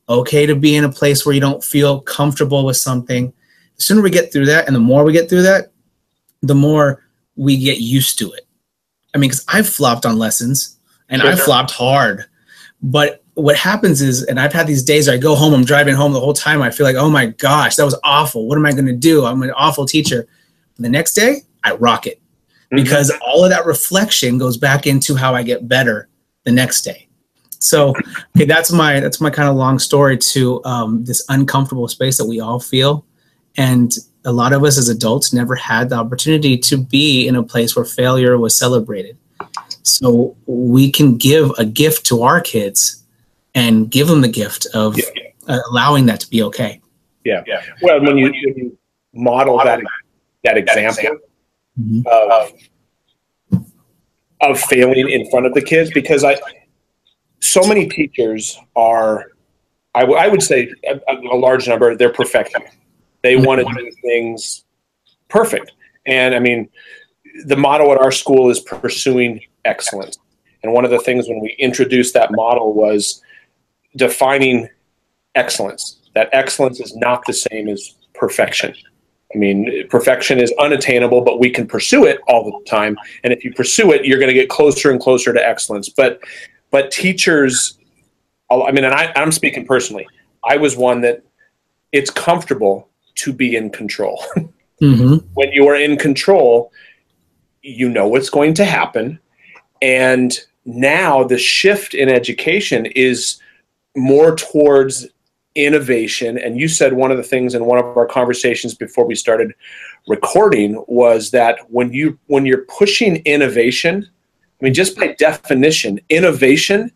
okay 0.08 0.46
to 0.46 0.54
be 0.54 0.74
in 0.74 0.84
a 0.84 0.92
place 0.92 1.24
where 1.24 1.34
you 1.34 1.40
don't 1.40 1.62
feel 1.62 2.00
comfortable 2.00 2.64
with 2.64 2.78
something 2.78 3.30
the 3.76 3.82
sooner 3.82 4.00
we 4.00 4.08
get 4.08 4.32
through 4.32 4.46
that 4.46 4.66
and 4.66 4.74
the 4.74 4.80
more 4.80 5.04
we 5.04 5.12
get 5.12 5.28
through 5.28 5.42
that 5.42 5.70
the 6.40 6.54
more 6.54 7.04
we 7.36 7.58
get 7.58 7.78
used 7.78 8.18
to 8.18 8.32
it. 8.32 8.46
I 9.14 9.18
mean 9.18 9.28
because 9.28 9.44
i've 9.48 9.68
flopped 9.68 10.06
on 10.06 10.18
lessons 10.18 10.78
and 11.10 11.20
i 11.20 11.36
flopped 11.36 11.72
hard 11.72 12.24
but 12.82 13.22
what 13.40 13.56
happens 13.56 14.00
is, 14.02 14.22
and 14.24 14.38
I've 14.40 14.52
had 14.52 14.66
these 14.66 14.82
days 14.82 15.06
where 15.06 15.16
I 15.16 15.18
go 15.18 15.34
home, 15.34 15.54
I'm 15.54 15.64
driving 15.64 15.94
home 15.94 16.12
the 16.12 16.20
whole 16.20 16.32
time. 16.32 16.62
I 16.62 16.70
feel 16.70 16.84
like, 16.84 16.96
oh 16.96 17.10
my 17.10 17.26
gosh, 17.26 17.76
that 17.76 17.84
was 17.84 17.98
awful. 18.04 18.46
What 18.46 18.56
am 18.56 18.66
I 18.66 18.72
going 18.72 18.86
to 18.86 18.92
do? 18.92 19.24
I'm 19.24 19.42
an 19.42 19.52
awful 19.52 19.86
teacher. 19.86 20.26
the 20.78 20.88
next 20.88 21.14
day, 21.14 21.42
I 21.62 21.74
rock 21.74 22.06
it 22.06 22.18
mm-hmm. 22.18 22.76
because 22.76 23.10
mm-hmm. 23.10 23.22
all 23.26 23.44
of 23.44 23.50
that 23.50 23.66
reflection 23.66 24.38
goes 24.38 24.56
back 24.56 24.86
into 24.86 25.14
how 25.14 25.34
I 25.34 25.42
get 25.42 25.68
better 25.68 26.08
the 26.44 26.52
next 26.52 26.82
day. 26.82 27.08
So, 27.58 27.94
okay, 28.34 28.46
that's 28.46 28.72
my 28.72 29.00
that's 29.00 29.20
my 29.20 29.28
kind 29.28 29.48
of 29.48 29.54
long 29.56 29.78
story 29.78 30.16
to 30.16 30.64
um, 30.64 31.04
this 31.04 31.22
uncomfortable 31.28 31.88
space 31.88 32.16
that 32.16 32.24
we 32.24 32.40
all 32.40 32.58
feel, 32.58 33.04
and 33.58 33.92
a 34.24 34.32
lot 34.32 34.54
of 34.54 34.64
us 34.64 34.78
as 34.78 34.88
adults 34.88 35.34
never 35.34 35.54
had 35.54 35.90
the 35.90 35.96
opportunity 35.96 36.56
to 36.56 36.78
be 36.78 37.28
in 37.28 37.36
a 37.36 37.42
place 37.42 37.76
where 37.76 37.84
failure 37.84 38.38
was 38.38 38.56
celebrated. 38.56 39.18
So 39.82 40.36
we 40.46 40.90
can 40.90 41.16
give 41.18 41.50
a 41.58 41.66
gift 41.66 42.06
to 42.06 42.22
our 42.22 42.40
kids 42.40 42.99
and 43.54 43.90
give 43.90 44.08
them 44.08 44.20
the 44.20 44.28
gift 44.28 44.66
of 44.74 44.96
yeah. 44.98 45.04
uh, 45.48 45.60
allowing 45.70 46.06
that 46.06 46.20
to 46.20 46.30
be 46.30 46.42
okay. 46.42 46.80
Yeah. 47.24 47.42
yeah. 47.46 47.62
Well, 47.82 48.00
when 48.00 48.16
you, 48.16 48.26
when 48.26 48.56
you 48.56 48.78
model 49.12 49.58
that 49.58 49.80
that 50.44 50.56
example 50.56 51.18
mm-hmm. 51.78 52.02
of 52.06 52.52
of 54.40 54.58
failing 54.58 55.10
in 55.10 55.28
front 55.30 55.44
of 55.44 55.52
the 55.52 55.60
kids, 55.60 55.90
because 55.92 56.24
I 56.24 56.38
so 57.40 57.66
many 57.66 57.88
teachers 57.88 58.58
are, 58.76 59.32
I, 59.94 60.00
w- 60.00 60.18
I 60.18 60.28
would 60.28 60.42
say 60.42 60.72
a, 60.86 61.00
a, 61.08 61.36
large 61.36 61.66
number, 61.66 61.96
they're 61.96 62.12
perfecting. 62.12 62.62
They 63.22 63.34
mm-hmm. 63.34 63.44
want 63.44 63.66
to 63.66 63.74
do 63.74 63.90
things 64.02 64.64
perfect. 65.28 65.72
And 66.06 66.34
I 66.34 66.38
mean, 66.38 66.68
the 67.46 67.56
motto 67.56 67.92
at 67.92 67.98
our 67.98 68.12
school 68.12 68.50
is 68.50 68.60
pursuing 68.60 69.40
excellence. 69.64 70.18
And 70.62 70.72
one 70.72 70.84
of 70.84 70.90
the 70.90 70.98
things 70.98 71.28
when 71.28 71.40
we 71.40 71.56
introduced 71.58 72.14
that 72.14 72.30
model 72.32 72.74
was 72.74 73.22
defining 73.96 74.68
excellence. 75.34 75.98
That 76.14 76.28
excellence 76.32 76.80
is 76.80 76.96
not 76.96 77.24
the 77.26 77.32
same 77.32 77.68
as 77.68 77.94
perfection. 78.14 78.74
I 79.34 79.38
mean, 79.38 79.86
perfection 79.88 80.40
is 80.40 80.52
unattainable, 80.58 81.20
but 81.20 81.38
we 81.38 81.50
can 81.50 81.66
pursue 81.66 82.04
it 82.04 82.18
all 82.26 82.44
the 82.44 82.68
time. 82.68 82.98
And 83.22 83.32
if 83.32 83.44
you 83.44 83.52
pursue 83.54 83.92
it, 83.92 84.04
you're 84.04 84.18
going 84.18 84.28
to 84.28 84.34
get 84.34 84.48
closer 84.48 84.90
and 84.90 85.00
closer 85.00 85.32
to 85.32 85.48
excellence. 85.48 85.88
But, 85.88 86.20
but 86.72 86.90
teachers, 86.90 87.78
I 88.50 88.72
mean, 88.72 88.84
and 88.84 88.94
I, 88.94 89.12
I'm 89.14 89.30
speaking 89.30 89.64
personally. 89.64 90.06
I 90.42 90.56
was 90.56 90.76
one 90.76 91.00
that 91.02 91.22
it's 91.92 92.10
comfortable 92.10 92.88
to 93.16 93.32
be 93.32 93.56
in 93.56 93.70
control. 93.70 94.22
Mm-hmm. 94.80 95.16
when 95.34 95.52
you 95.52 95.68
are 95.68 95.76
in 95.76 95.98
control, 95.98 96.72
you 97.60 97.90
know 97.90 98.08
what's 98.08 98.30
going 98.30 98.54
to 98.54 98.64
happen. 98.64 99.18
And 99.82 100.38
now 100.64 101.22
the 101.22 101.36
shift 101.36 101.92
in 101.92 102.08
education 102.08 102.86
is 102.86 103.38
more 104.00 104.34
towards 104.34 105.06
innovation. 105.54 106.38
And 106.38 106.58
you 106.58 106.68
said 106.68 106.92
one 106.92 107.10
of 107.10 107.16
the 107.16 107.22
things 107.22 107.54
in 107.54 107.64
one 107.64 107.78
of 107.78 107.84
our 107.96 108.06
conversations 108.06 108.74
before 108.74 109.04
we 109.04 109.14
started 109.14 109.52
recording 110.08 110.82
was 110.86 111.30
that 111.32 111.58
when 111.70 111.92
you 111.92 112.18
when 112.26 112.46
you're 112.46 112.64
pushing 112.64 113.16
innovation 113.26 114.08
i 114.60 114.64
mean 114.64 114.72
just 114.72 114.96
by 114.96 115.14
definition 115.18 116.00
innovation 116.08 116.90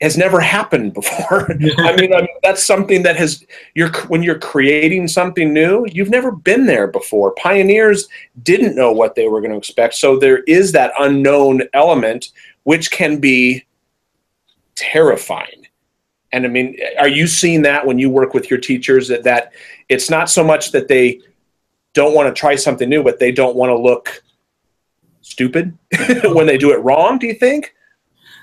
has 0.00 0.18
never 0.18 0.40
happened 0.40 0.92
before. 0.94 1.48
I, 1.78 1.94
mean, 1.94 2.12
I 2.12 2.22
mean 2.22 2.28
that's 2.42 2.62
something 2.62 3.04
that 3.04 3.14
has 3.16 3.46
you're 3.74 3.92
when 4.08 4.22
you're 4.24 4.38
creating 4.38 5.06
something 5.06 5.52
new 5.52 5.86
you've 5.92 6.10
never 6.10 6.32
been 6.32 6.66
there 6.66 6.88
before. 6.88 7.32
Pioneers 7.36 8.08
didn't 8.42 8.74
know 8.74 8.90
what 8.90 9.14
they 9.14 9.28
were 9.28 9.40
going 9.40 9.52
to 9.52 9.56
expect. 9.56 9.94
So 9.94 10.18
there 10.18 10.42
is 10.48 10.72
that 10.72 10.92
unknown 10.98 11.62
element 11.72 12.30
which 12.64 12.90
can 12.90 13.18
be 13.18 13.64
terrifying 14.74 15.61
and 16.32 16.46
I 16.46 16.48
mean, 16.48 16.76
are 16.98 17.08
you 17.08 17.26
seeing 17.26 17.62
that 17.62 17.86
when 17.86 17.98
you 17.98 18.08
work 18.08 18.32
with 18.34 18.50
your 18.50 18.58
teachers 18.58 19.08
that, 19.08 19.22
that 19.24 19.52
it's 19.88 20.08
not 20.08 20.30
so 20.30 20.42
much 20.42 20.72
that 20.72 20.88
they 20.88 21.20
don't 21.92 22.14
want 22.14 22.34
to 22.34 22.38
try 22.38 22.56
something 22.56 22.88
new, 22.88 23.02
but 23.02 23.18
they 23.18 23.30
don't 23.30 23.54
want 23.54 23.70
to 23.70 23.78
look 23.78 24.22
stupid 25.20 25.76
when 26.24 26.46
they 26.46 26.56
do 26.56 26.72
it 26.72 26.78
wrong? 26.78 27.18
Do 27.18 27.26
you 27.26 27.34
think? 27.34 27.74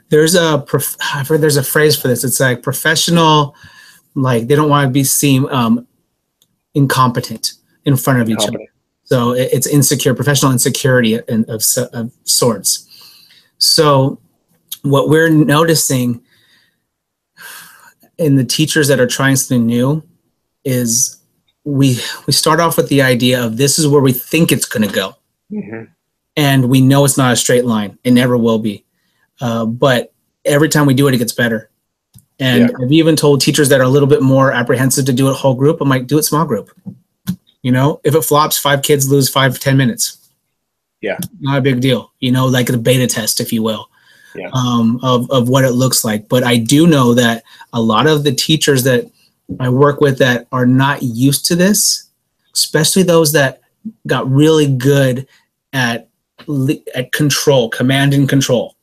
There's 0.09 0.35
a 0.35 0.65
I've 1.13 1.27
heard 1.27 1.41
there's 1.41 1.57
a 1.57 1.63
phrase 1.63 1.99
for 1.99 2.07
this. 2.07 2.23
It's 2.23 2.39
like 2.39 2.63
professional, 2.63 3.55
like 4.15 4.47
they 4.47 4.55
don't 4.55 4.69
want 4.69 4.87
to 4.87 4.91
be 4.91 5.03
seen 5.03 5.47
um, 5.51 5.87
incompetent 6.73 7.53
in 7.85 7.95
front 7.95 8.21
of 8.21 8.29
each 8.29 8.47
other. 8.47 8.59
So 9.03 9.31
it's 9.31 9.65
insecure, 9.65 10.13
professional 10.13 10.51
insecurity 10.51 11.15
of, 11.15 11.63
of 11.93 12.11
sorts. 12.25 12.87
So 13.57 14.19
what 14.83 15.09
we're 15.09 15.29
noticing 15.29 16.21
in 18.19 18.35
the 18.35 18.43
teachers 18.43 18.89
that 18.89 18.99
are 18.99 19.07
trying 19.07 19.35
something 19.37 19.65
new 19.65 20.03
is 20.65 21.17
we 21.63 21.97
we 22.27 22.33
start 22.33 22.59
off 22.59 22.77
with 22.77 22.89
the 22.89 23.01
idea 23.01 23.43
of 23.43 23.57
this 23.57 23.79
is 23.79 23.87
where 23.87 24.01
we 24.01 24.11
think 24.11 24.51
it's 24.51 24.67
going 24.67 24.87
to 24.87 24.93
go. 24.93 25.15
Mm-hmm. 25.51 25.85
and 26.37 26.69
we 26.69 26.79
know 26.79 27.05
it's 27.05 27.17
not 27.17 27.33
a 27.33 27.35
straight 27.35 27.65
line. 27.65 27.97
It 28.03 28.11
never 28.11 28.37
will 28.37 28.59
be. 28.59 28.85
Uh, 29.41 29.65
but 29.65 30.13
every 30.45 30.69
time 30.69 30.85
we 30.85 30.93
do 30.93 31.07
it 31.07 31.15
it 31.15 31.17
gets 31.17 31.33
better. 31.33 31.71
And 32.37 32.69
yeah. 32.69 32.75
i've 32.81 32.91
even 32.91 33.15
told 33.15 33.41
teachers 33.41 33.69
that 33.69 33.79
are 33.79 33.83
a 33.83 33.89
little 33.89 34.07
bit 34.07 34.21
more 34.21 34.51
apprehensive 34.51 35.05
to 35.05 35.13
do 35.13 35.29
it 35.29 35.35
whole 35.35 35.55
group 35.55 35.81
i'm 35.81 35.89
like 35.89 36.05
do 36.05 36.19
it 36.19 36.23
small 36.23 36.45
group. 36.45 36.69
You 37.63 37.71
know 37.71 37.99
if 38.03 38.13
it 38.13 38.21
flops 38.21 38.57
five 38.57 38.83
kids 38.83 39.09
lose 39.09 39.29
five 39.29 39.59
ten 39.59 39.75
minutes. 39.75 40.17
Yeah. 41.01 41.17
Not 41.39 41.57
a 41.57 41.61
big 41.61 41.79
deal. 41.79 42.11
You 42.19 42.31
know 42.31 42.45
like 42.45 42.69
a 42.69 42.77
beta 42.77 43.07
test 43.07 43.39
if 43.39 43.51
you 43.51 43.63
will 43.63 43.88
yeah. 44.35 44.49
um, 44.53 44.99
of, 45.03 45.29
of 45.31 45.49
what 45.49 45.63
it 45.63 45.71
looks 45.71 46.03
like. 46.03 46.27
But 46.29 46.43
I 46.43 46.57
do 46.57 46.87
know 46.87 47.13
that 47.13 47.43
a 47.73 47.81
lot 47.81 48.07
of 48.07 48.23
the 48.23 48.31
teachers 48.33 48.83
that 48.83 49.09
I 49.59 49.69
work 49.69 50.01
with 50.01 50.17
that 50.19 50.47
are 50.51 50.65
not 50.65 51.01
used 51.01 51.45
to 51.47 51.55
this, 51.55 52.09
especially 52.53 53.03
those 53.03 53.31
that 53.33 53.61
got 54.07 54.29
really 54.29 54.71
good 54.71 55.27
at 55.73 56.07
at 56.95 57.11
control, 57.11 57.69
command 57.69 58.13
and 58.13 58.29
control. 58.29 58.75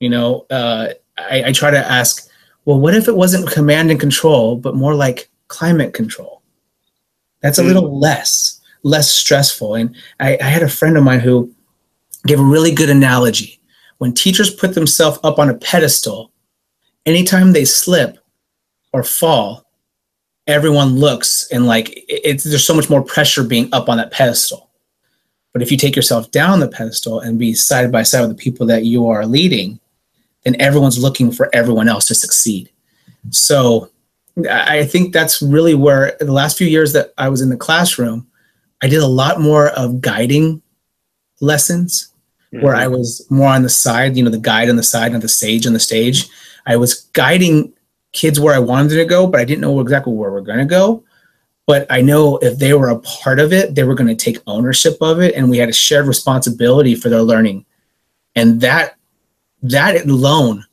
You 0.00 0.10
know, 0.10 0.46
uh, 0.50 0.88
I, 1.16 1.44
I 1.44 1.52
try 1.52 1.70
to 1.70 1.78
ask, 1.78 2.28
well, 2.64 2.80
what 2.80 2.94
if 2.94 3.08
it 3.08 3.14
wasn't 3.14 3.50
command 3.50 3.90
and 3.90 4.00
control, 4.00 4.56
but 4.56 4.74
more 4.74 4.94
like 4.94 5.28
climate 5.48 5.94
control? 5.94 6.42
That's 7.42 7.58
a 7.58 7.62
mm. 7.62 7.66
little 7.66 7.98
less 7.98 8.60
less 8.84 9.10
stressful. 9.10 9.74
And 9.74 9.96
I, 10.20 10.38
I 10.40 10.44
had 10.44 10.62
a 10.62 10.68
friend 10.68 10.96
of 10.96 11.02
mine 11.02 11.20
who 11.20 11.52
gave 12.26 12.38
a 12.38 12.44
really 12.44 12.72
good 12.72 12.90
analogy 12.90 13.58
when 13.98 14.12
teachers 14.12 14.54
put 14.54 14.74
themselves 14.74 15.18
up 15.24 15.38
on 15.38 15.50
a 15.50 15.54
pedestal, 15.54 16.32
anytime 17.06 17.52
they 17.52 17.64
slip 17.64 18.18
or 18.92 19.02
fall, 19.02 19.64
everyone 20.46 20.96
looks 20.96 21.48
and 21.50 21.66
like 21.66 22.04
it's 22.08 22.44
there's 22.44 22.66
so 22.66 22.74
much 22.74 22.90
more 22.90 23.02
pressure 23.02 23.42
being 23.42 23.68
up 23.72 23.88
on 23.88 23.96
that 23.96 24.10
pedestal. 24.10 24.70
But 25.52 25.62
if 25.62 25.70
you 25.70 25.76
take 25.76 25.94
yourself 25.94 26.30
down 26.32 26.60
the 26.60 26.68
pedestal 26.68 27.20
and 27.20 27.38
be 27.38 27.54
side 27.54 27.92
by 27.92 28.02
side 28.02 28.22
with 28.22 28.30
the 28.30 28.42
people 28.42 28.66
that 28.66 28.84
you 28.84 29.08
are 29.08 29.24
leading, 29.24 29.78
then 30.42 30.60
everyone's 30.60 30.98
looking 30.98 31.30
for 31.30 31.48
everyone 31.54 31.88
else 31.88 32.06
to 32.06 32.14
succeed. 32.14 32.70
So 33.30 33.90
I 34.50 34.84
think 34.84 35.12
that's 35.12 35.40
really 35.40 35.74
where 35.74 36.16
the 36.18 36.32
last 36.32 36.58
few 36.58 36.66
years 36.66 36.92
that 36.92 37.14
I 37.18 37.28
was 37.28 37.40
in 37.40 37.50
the 37.50 37.56
classroom, 37.56 38.26
I 38.82 38.88
did 38.88 39.02
a 39.02 39.06
lot 39.06 39.40
more 39.40 39.68
of 39.70 40.00
guiding 40.00 40.60
lessons 41.40 42.13
mm-hmm. 42.54 42.64
where 42.64 42.74
I 42.74 42.86
was 42.86 43.26
more 43.30 43.48
on 43.48 43.62
the 43.62 43.68
side, 43.68 44.16
you 44.16 44.22
know, 44.22 44.30
the 44.30 44.38
guide 44.38 44.68
on 44.70 44.76
the 44.76 44.82
side 44.82 45.12
and 45.12 45.22
the 45.22 45.28
sage 45.28 45.66
on 45.66 45.72
the 45.72 45.80
stage. 45.80 46.28
I 46.66 46.76
was 46.76 47.02
guiding 47.12 47.72
kids 48.12 48.40
where 48.40 48.54
I 48.54 48.60
wanted 48.60 48.90
them 48.90 48.98
to 48.98 49.04
go, 49.04 49.26
but 49.26 49.40
I 49.40 49.44
didn't 49.44 49.60
know 49.60 49.80
exactly 49.80 50.12
where 50.12 50.30
we're 50.30 50.40
going 50.40 50.60
to 50.60 50.64
go. 50.64 51.04
But 51.66 51.86
I 51.90 52.00
know 52.00 52.38
if 52.38 52.58
they 52.58 52.74
were 52.74 52.90
a 52.90 53.00
part 53.00 53.40
of 53.40 53.52
it, 53.52 53.74
they 53.74 53.84
were 53.84 53.94
going 53.94 54.14
to 54.14 54.24
take 54.24 54.42
ownership 54.46 54.96
of 55.00 55.20
it, 55.20 55.34
and 55.34 55.48
we 55.48 55.58
had 55.58 55.70
a 55.70 55.72
shared 55.72 56.06
responsibility 56.06 56.94
for 56.94 57.08
their 57.08 57.22
learning. 57.22 57.64
And 58.36 58.60
that 58.60 58.96
that 59.62 60.04
alone 60.04 60.64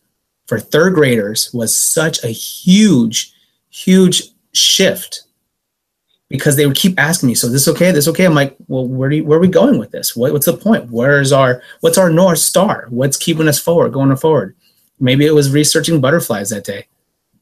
for 0.47 0.59
third 0.59 0.93
graders 0.93 1.49
was 1.53 1.75
such 1.75 2.21
a 2.23 2.27
huge, 2.27 3.33
huge 3.69 4.23
shift 4.53 5.23
because 6.31 6.55
they 6.55 6.65
would 6.65 6.75
keep 6.75 6.99
asking 6.99 7.27
me, 7.27 7.35
"So 7.35 7.49
this 7.49 7.67
okay? 7.67 7.91
This 7.91 8.07
okay?" 8.07 8.25
I'm 8.25 8.33
like, 8.33 8.55
"Well, 8.67 8.87
where 8.87 9.09
do 9.09 9.17
you, 9.17 9.25
where 9.25 9.37
are 9.37 9.41
we 9.41 9.47
going 9.47 9.77
with 9.77 9.91
this? 9.91 10.15
What, 10.15 10.33
what's 10.33 10.45
the 10.45 10.57
point? 10.57 10.89
Where's 10.89 11.31
our 11.31 11.61
what's 11.81 11.97
our 11.97 12.09
north 12.09 12.39
star? 12.39 12.87
What's 12.89 13.17
keeping 13.17 13.47
us 13.47 13.59
forward, 13.59 13.93
going 13.93 14.15
forward?" 14.15 14.55
Maybe 14.99 15.25
it 15.25 15.33
was 15.33 15.51
researching 15.51 15.99
butterflies 15.99 16.49
that 16.49 16.63
day. 16.63 16.87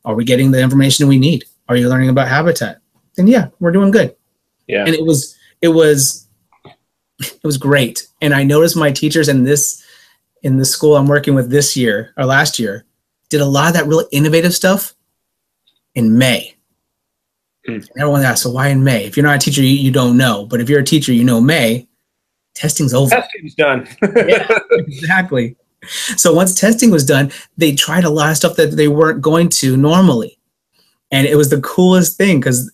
Are 0.05 0.15
we 0.15 0.24
getting 0.24 0.51
the 0.51 0.62
information 0.62 1.08
we 1.08 1.19
need? 1.19 1.46
Are 1.67 1.75
you 1.75 1.89
learning 1.89 2.10
about 2.10 2.27
habitat? 2.27 2.79
Then 3.15 3.27
yeah, 3.27 3.50
we're 3.60 3.72
doing 3.72 3.91
good. 3.91 4.15
Yeah. 4.67 4.86
And 4.86 4.96
it 4.96 5.05
was 5.05 5.36
it 5.62 5.67
was 5.69 6.27
it 7.19 7.43
was 7.43 7.58
great. 7.58 8.08
And 8.22 8.34
I 8.34 8.43
noticed 8.43 8.77
my 8.77 8.91
teachers 8.91 9.27
in 9.27 9.43
this 9.43 9.84
in 10.41 10.58
the 10.58 10.65
school 10.65 10.96
I'm 10.96 11.08
working 11.08 11.36
with 11.36 11.50
this 11.50 11.75
year 11.75 12.13
or 12.17 12.25
last 12.25 12.60
year 12.60 12.86
did 13.27 13.41
a 13.41 13.46
lot 13.46 13.67
of 13.67 13.74
that 13.74 13.88
really 13.88 14.05
innovative 14.12 14.53
stuff 14.53 14.93
in 15.96 16.17
May 16.17 16.55
Mm. 17.70 17.90
Everyone 17.98 18.24
asks, 18.24 18.42
so 18.42 18.52
why 18.52 18.68
in 18.68 18.84
May? 18.84 19.06
If 19.06 19.18
you're 19.18 19.26
not 19.26 19.36
a 19.36 19.40
teacher, 19.40 19.62
you, 19.62 19.70
you 19.70 19.92
don't 19.92 20.18
know. 20.18 20.46
But 20.46 20.62
if 20.62 20.70
you're 20.70 20.80
a 20.80 20.86
teacher, 20.86 21.14
you 21.14 21.24
know 21.24 21.42
May. 21.42 21.88
Testing's 22.56 22.94
over. 22.94 23.10
Testing's 23.12 23.56
done. 23.56 23.88
yeah, 24.02 24.48
exactly. 24.72 25.56
So 26.18 26.34
once 26.34 26.54
testing 26.54 26.92
was 26.92 27.06
done, 27.06 27.32
they 27.58 27.74
tried 27.74 28.04
a 28.04 28.10
lot 28.10 28.32
of 28.32 28.38
stuff 28.38 28.58
that 28.58 28.72
they 28.72 28.88
weren't 28.88 29.22
going 29.22 29.50
to 29.50 29.78
normally. 29.78 30.38
And 31.12 31.26
it 31.26 31.36
was 31.36 31.50
the 31.50 31.62
coolest 31.62 32.18
thing 32.18 32.40
because 32.40 32.72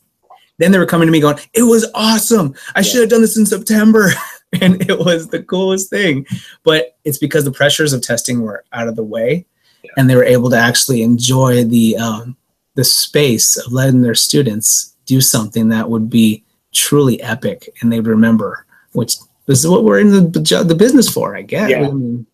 then 0.58 0.72
they 0.72 0.80
were 0.80 0.86
coming 0.86 1.08
to 1.08 1.12
me 1.12 1.20
going, 1.20 1.38
It 1.54 1.64
was 1.64 1.86
awesome. 1.94 2.56
I 2.76 2.80
yeah. 2.80 2.84
should 2.84 3.02
have 3.02 3.10
done 3.10 3.22
this 3.22 3.38
in 3.38 3.46
September. 3.46 4.10
and 4.62 4.82
it 4.90 4.98
was 4.98 5.28
the 5.28 5.44
coolest 5.44 5.90
thing. 5.90 6.26
But 6.64 6.98
it's 7.04 7.18
because 7.18 7.44
the 7.44 7.52
pressures 7.52 7.94
of 7.94 8.02
testing 8.02 8.42
were 8.42 8.64
out 8.74 8.88
of 8.88 8.96
the 8.96 9.04
way 9.04 9.46
yeah. 9.84 9.92
and 9.98 10.10
they 10.10 10.16
were 10.16 10.24
able 10.24 10.50
to 10.50 10.58
actually 10.58 11.02
enjoy 11.02 11.64
the 11.64 11.98
um, 11.98 12.38
the 12.76 12.84
space 12.84 13.58
of 13.58 13.72
letting 13.72 14.02
their 14.02 14.16
students 14.16 14.96
do 15.06 15.22
something 15.22 15.70
that 15.70 15.90
would 15.90 16.10
be 16.10 16.44
truly 16.74 17.22
epic 17.22 17.70
and 17.82 17.92
they'd 17.92 18.08
remember, 18.08 18.66
which 18.94 19.16
this 19.46 19.60
is 19.60 19.68
what 19.68 19.84
we're 19.84 20.00
in 20.00 20.12
the, 20.12 20.64
the 20.68 20.76
business 20.76 21.10
for, 21.10 21.36
I 21.36 21.42
guess. 21.42 21.70
Yeah. 21.70 21.88
I 21.88 21.92
mean, 21.92 22.28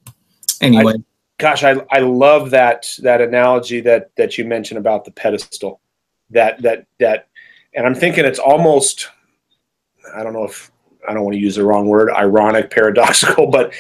anyway. 0.62 0.94
I, 0.94 1.04
gosh, 1.38 1.64
I, 1.64 1.86
I 1.92 2.00
love 2.00 2.50
that, 2.52 2.94
that 3.00 3.22
analogy 3.22 3.82
that, 3.82 4.12
that 4.16 4.38
you 4.38 4.46
mentioned 4.46 4.78
about 4.78 5.06
the 5.06 5.12
pedestal 5.12 5.82
that, 6.32 6.62
that, 6.62 6.88
that, 7.00 7.28
and 7.76 7.86
I'm 7.86 7.96
thinking 7.96 8.26
it's 8.26 8.40
almost, 8.40 9.10
I 10.16 10.24
don't 10.24 10.34
know 10.34 10.46
if 10.46 10.72
I 11.08 11.14
don't 11.14 11.24
want 11.24 11.36
to 11.36 11.42
use 11.42 11.56
the 11.56 11.66
wrong 11.66 11.88
word, 11.88 12.12
ironic, 12.12 12.70
paradoxical, 12.70 13.48
but 13.52 13.74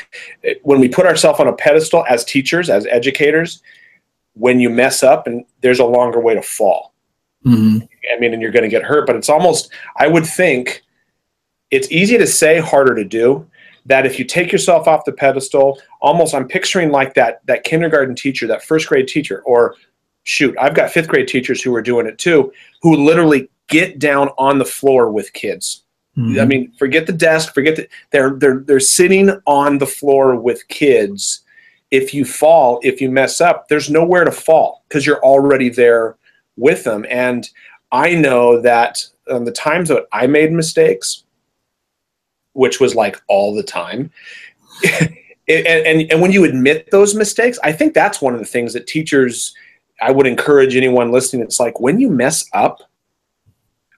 when 0.63 0.79
we 0.79 0.89
put 0.89 1.05
ourselves 1.05 1.39
on 1.39 1.47
a 1.47 1.53
pedestal 1.53 2.05
as 2.09 2.25
teachers, 2.25 2.69
as 2.69 2.85
educators, 2.87 3.61
when 4.33 4.59
you 4.59 4.69
mess 4.69 5.03
up 5.03 5.27
and 5.27 5.45
there's 5.61 5.79
a 5.79 5.85
longer 5.85 6.19
way 6.19 6.33
to 6.33 6.41
fall. 6.41 6.93
Mm-hmm. 7.45 7.85
I 8.15 8.19
mean, 8.19 8.33
and 8.33 8.41
you're 8.41 8.51
going 8.51 8.63
to 8.63 8.69
get 8.69 8.83
hurt, 8.83 9.07
but 9.07 9.15
it's 9.15 9.29
almost, 9.29 9.71
I 9.97 10.07
would 10.07 10.25
think 10.25 10.83
it's 11.71 11.91
easy 11.91 12.17
to 12.17 12.27
say, 12.27 12.59
harder 12.59 12.95
to 12.95 13.03
do. 13.03 13.47
That 13.87 14.05
if 14.05 14.19
you 14.19 14.25
take 14.25 14.51
yourself 14.51 14.87
off 14.87 15.05
the 15.05 15.11
pedestal, 15.11 15.81
almost 16.01 16.35
I'm 16.35 16.47
picturing 16.47 16.91
like 16.91 17.15
that 17.15 17.41
that 17.47 17.63
kindergarten 17.63 18.13
teacher, 18.13 18.45
that 18.45 18.63
first 18.63 18.87
grade 18.87 19.07
teacher, 19.07 19.41
or 19.41 19.73
shoot, 20.21 20.55
I've 20.61 20.75
got 20.75 20.91
fifth 20.91 21.07
grade 21.07 21.27
teachers 21.27 21.63
who 21.63 21.73
are 21.73 21.81
doing 21.81 22.05
it 22.05 22.19
too, 22.19 22.53
who 22.83 22.95
literally 22.95 23.49
get 23.69 23.97
down 23.97 24.29
on 24.37 24.59
the 24.59 24.65
floor 24.65 25.09
with 25.09 25.33
kids. 25.33 25.83
Mhm. 26.15 26.39
I 26.39 26.45
mean, 26.45 26.71
forget 26.77 27.07
the 27.07 27.13
desk, 27.13 27.55
forget 27.55 27.75
that 27.77 27.87
they're 28.11 28.35
they're 28.35 28.59
they're 28.59 28.79
sitting 28.79 29.31
on 29.47 29.79
the 29.79 29.87
floor 29.87 30.35
with 30.35 30.67
kids. 30.67 31.40
If 31.91 32.13
you 32.13 32.25
fall, 32.25 32.79
if 32.83 33.01
you 33.01 33.11
mess 33.11 33.41
up, 33.41 33.67
there's 33.67 33.89
nowhere 33.89 34.23
to 34.23 34.31
fall 34.31 34.83
because 34.87 35.05
you're 35.05 35.23
already 35.23 35.69
there 35.69 36.15
with 36.57 36.83
them. 36.83 37.05
And 37.09 37.49
I 37.91 38.15
know 38.15 38.61
that 38.61 39.03
um, 39.29 39.45
the 39.45 39.51
times 39.51 39.89
that 39.89 40.07
I 40.13 40.25
made 40.27 40.51
mistakes, 40.51 41.23
which 42.53 42.79
was 42.79 42.95
like 42.95 43.21
all 43.27 43.53
the 43.53 43.63
time, 43.63 44.09
and, 44.99 45.17
and 45.47 46.11
and 46.11 46.21
when 46.21 46.31
you 46.31 46.45
admit 46.45 46.89
those 46.91 47.13
mistakes, 47.13 47.59
I 47.63 47.71
think 47.73 47.93
that's 47.93 48.21
one 48.21 48.33
of 48.33 48.39
the 48.39 48.45
things 48.45 48.73
that 48.73 48.87
teachers. 48.87 49.53
I 50.03 50.09
would 50.11 50.25
encourage 50.25 50.75
anyone 50.75 51.11
listening. 51.11 51.43
It's 51.43 51.59
like 51.59 51.79
when 51.79 51.99
you 51.99 52.09
mess 52.09 52.45
up, 52.53 52.81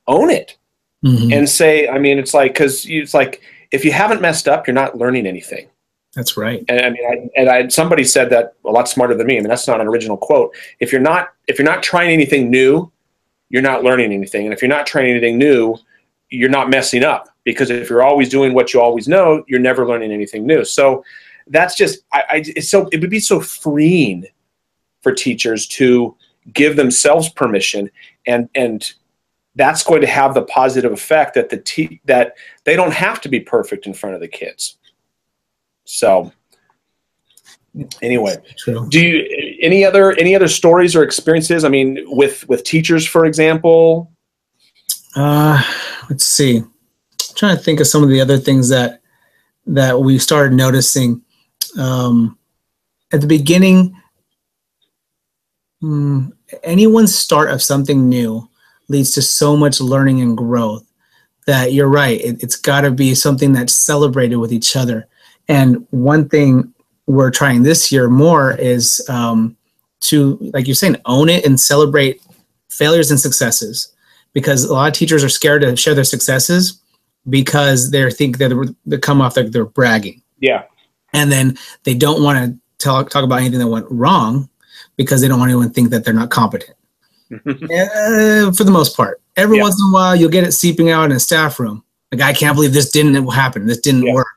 own 0.07 0.29
it 0.29 0.57
Mhm. 1.05 1.33
and 1.33 1.49
say 1.49 1.87
i 1.89 1.97
mean 1.99 2.17
it's 2.17 2.33
like 2.33 2.53
because 2.53 2.85
it's 2.87 3.13
like 3.13 3.41
if 3.71 3.83
you 3.83 3.91
haven't 3.91 4.21
messed 4.21 4.47
up 4.47 4.65
you're 4.67 4.73
not 4.73 4.97
learning 4.97 5.25
anything 5.27 5.67
That's 6.15 6.37
right. 6.37 6.63
and 6.67 6.81
i 6.81 6.89
mean 6.89 7.05
I, 7.05 7.39
and 7.39 7.49
I, 7.49 7.67
somebody 7.69 8.03
said 8.03 8.29
that 8.29 8.55
a 8.65 8.69
lot 8.69 8.87
smarter 8.87 9.15
than 9.15 9.27
me. 9.27 9.37
I 9.37 9.39
mean 9.39 9.49
that's 9.49 9.67
not 9.67 9.81
an 9.81 9.87
original 9.87 10.17
quote. 10.17 10.55
If 10.79 10.91
you're 10.91 11.01
not 11.01 11.29
if 11.47 11.57
you're 11.57 11.65
not 11.65 11.83
trying 11.83 12.11
anything 12.11 12.49
new 12.49 12.91
you're 13.49 13.61
not 13.61 13.83
learning 13.83 14.11
anything. 14.13 14.45
And 14.45 14.53
if 14.53 14.61
you're 14.61 14.69
not 14.69 14.87
trying 14.87 15.09
anything 15.09 15.37
new 15.37 15.75
you're 16.29 16.49
not 16.49 16.69
messing 16.69 17.03
up. 17.03 17.29
Because 17.43 17.69
if 17.69 17.89
you're 17.89 18.01
always 18.01 18.29
doing 18.29 18.53
what 18.53 18.73
you 18.73 18.81
always 18.81 19.07
know 19.07 19.43
you're 19.47 19.59
never 19.59 19.87
learning 19.87 20.11
anything 20.11 20.45
new. 20.45 20.63
So 20.63 21.03
that's 21.47 21.75
just 21.75 22.03
I, 22.13 22.23
I 22.29 22.43
it's 22.55 22.69
so 22.69 22.87
it 22.91 23.01
would 23.01 23.09
be 23.09 23.19
so 23.19 23.39
freeing 23.39 24.25
for 25.01 25.11
teachers 25.11 25.67
to 25.67 26.15
give 26.53 26.75
themselves 26.75 27.29
permission. 27.29 27.89
And 28.25 28.49
and 28.55 28.91
that's 29.55 29.83
going 29.83 30.01
to 30.01 30.07
have 30.07 30.33
the 30.33 30.43
positive 30.43 30.91
effect 30.91 31.35
that 31.35 31.49
the 31.49 31.57
te- 31.57 32.01
that 32.05 32.35
they 32.63 32.75
don't 32.75 32.93
have 32.93 33.21
to 33.21 33.29
be 33.29 33.39
perfect 33.39 33.85
in 33.85 33.93
front 33.93 34.15
of 34.15 34.21
the 34.21 34.27
kids. 34.27 34.77
So 35.85 36.31
anyway, 38.01 38.37
True. 38.57 38.87
do 38.89 38.99
you 38.99 39.57
any 39.61 39.85
other 39.85 40.11
any 40.13 40.35
other 40.35 40.47
stories 40.47 40.95
or 40.95 41.03
experiences? 41.03 41.63
I 41.63 41.69
mean, 41.69 42.03
with 42.07 42.47
with 42.47 42.63
teachers, 42.63 43.05
for 43.05 43.25
example. 43.25 44.11
Uh, 45.15 45.61
let's 46.09 46.25
see. 46.25 46.57
I'm 46.57 46.67
trying 47.35 47.57
to 47.57 47.63
think 47.63 47.79
of 47.79 47.87
some 47.87 48.03
of 48.03 48.09
the 48.09 48.21
other 48.21 48.37
things 48.37 48.69
that 48.69 49.01
that 49.67 49.99
we 49.99 50.17
started 50.19 50.53
noticing. 50.53 51.21
Um, 51.77 52.37
at 53.11 53.21
the 53.21 53.27
beginning, 53.27 53.99
mm, 55.81 56.31
anyone's 56.63 57.15
start 57.15 57.49
of 57.51 57.61
something 57.61 58.09
new 58.09 58.47
leads 58.89 59.11
to 59.11 59.21
so 59.21 59.55
much 59.55 59.79
learning 59.79 60.21
and 60.21 60.37
growth 60.37 60.85
that 61.45 61.73
you're 61.73 61.87
right. 61.87 62.19
It, 62.21 62.43
it's 62.43 62.55
got 62.55 62.81
to 62.81 62.91
be 62.91 63.15
something 63.15 63.53
that's 63.53 63.73
celebrated 63.73 64.37
with 64.37 64.51
each 64.51 64.75
other. 64.75 65.07
And 65.47 65.85
one 65.91 66.29
thing 66.29 66.73
we're 67.07 67.31
trying 67.31 67.63
this 67.63 67.91
year 67.91 68.09
more 68.09 68.53
is 68.53 69.05
um, 69.09 69.55
to, 70.01 70.37
like 70.53 70.67
you're 70.67 70.75
saying, 70.75 70.97
own 71.05 71.29
it 71.29 71.45
and 71.45 71.59
celebrate 71.59 72.21
failures 72.69 73.11
and 73.11 73.19
successes. 73.19 73.93
Because 74.33 74.63
a 74.63 74.73
lot 74.73 74.87
of 74.87 74.93
teachers 74.93 75.23
are 75.23 75.29
scared 75.29 75.61
to 75.61 75.75
share 75.75 75.93
their 75.93 76.03
successes 76.03 76.81
because 77.29 77.91
they 77.91 78.09
think 78.09 78.39
that 78.39 78.75
they 78.85 78.97
come 78.97 79.21
off 79.21 79.37
like 79.37 79.51
they're 79.51 79.65
bragging. 79.65 80.21
Yeah, 80.39 80.63
and 81.13 81.31
then 81.31 81.57
they 81.83 81.93
don't 81.93 82.23
want 82.23 82.39
to 82.51 82.57
talk 82.83 83.11
talk 83.11 83.23
about 83.23 83.39
anything 83.41 83.59
that 83.59 83.67
went 83.67 83.85
wrong 83.91 84.49
because 84.97 85.21
they 85.21 85.27
don't 85.27 85.39
want 85.39 85.49
anyone 85.51 85.67
to 85.67 85.73
think 85.73 85.91
that 85.91 86.03
they're 86.03 86.15
not 86.15 86.31
competent. 86.31 86.75
Uh, 87.31 88.51
for 88.53 88.63
the 88.63 88.71
most 88.71 88.97
part. 88.97 89.21
Every 89.35 89.57
Yeah. 89.57 89.63
once 89.63 89.79
in 89.79 89.89
a 89.89 89.93
while 89.93 90.15
you'll 90.15 90.29
get 90.31 90.43
it 90.43 90.51
seeping 90.51 90.89
out 90.89 91.05
in 91.05 91.11
a 91.11 91.19
staff 91.19 91.59
room. 91.59 91.83
Like 92.11 92.21
i 92.21 92.33
can't 92.33 92.55
believe 92.55 92.73
this 92.73 92.89
didn't 92.89 93.15
happen. 93.31 93.65
This 93.67 93.79
didn't 93.79 94.03
Yeah. 94.07 94.13
work 94.13 94.27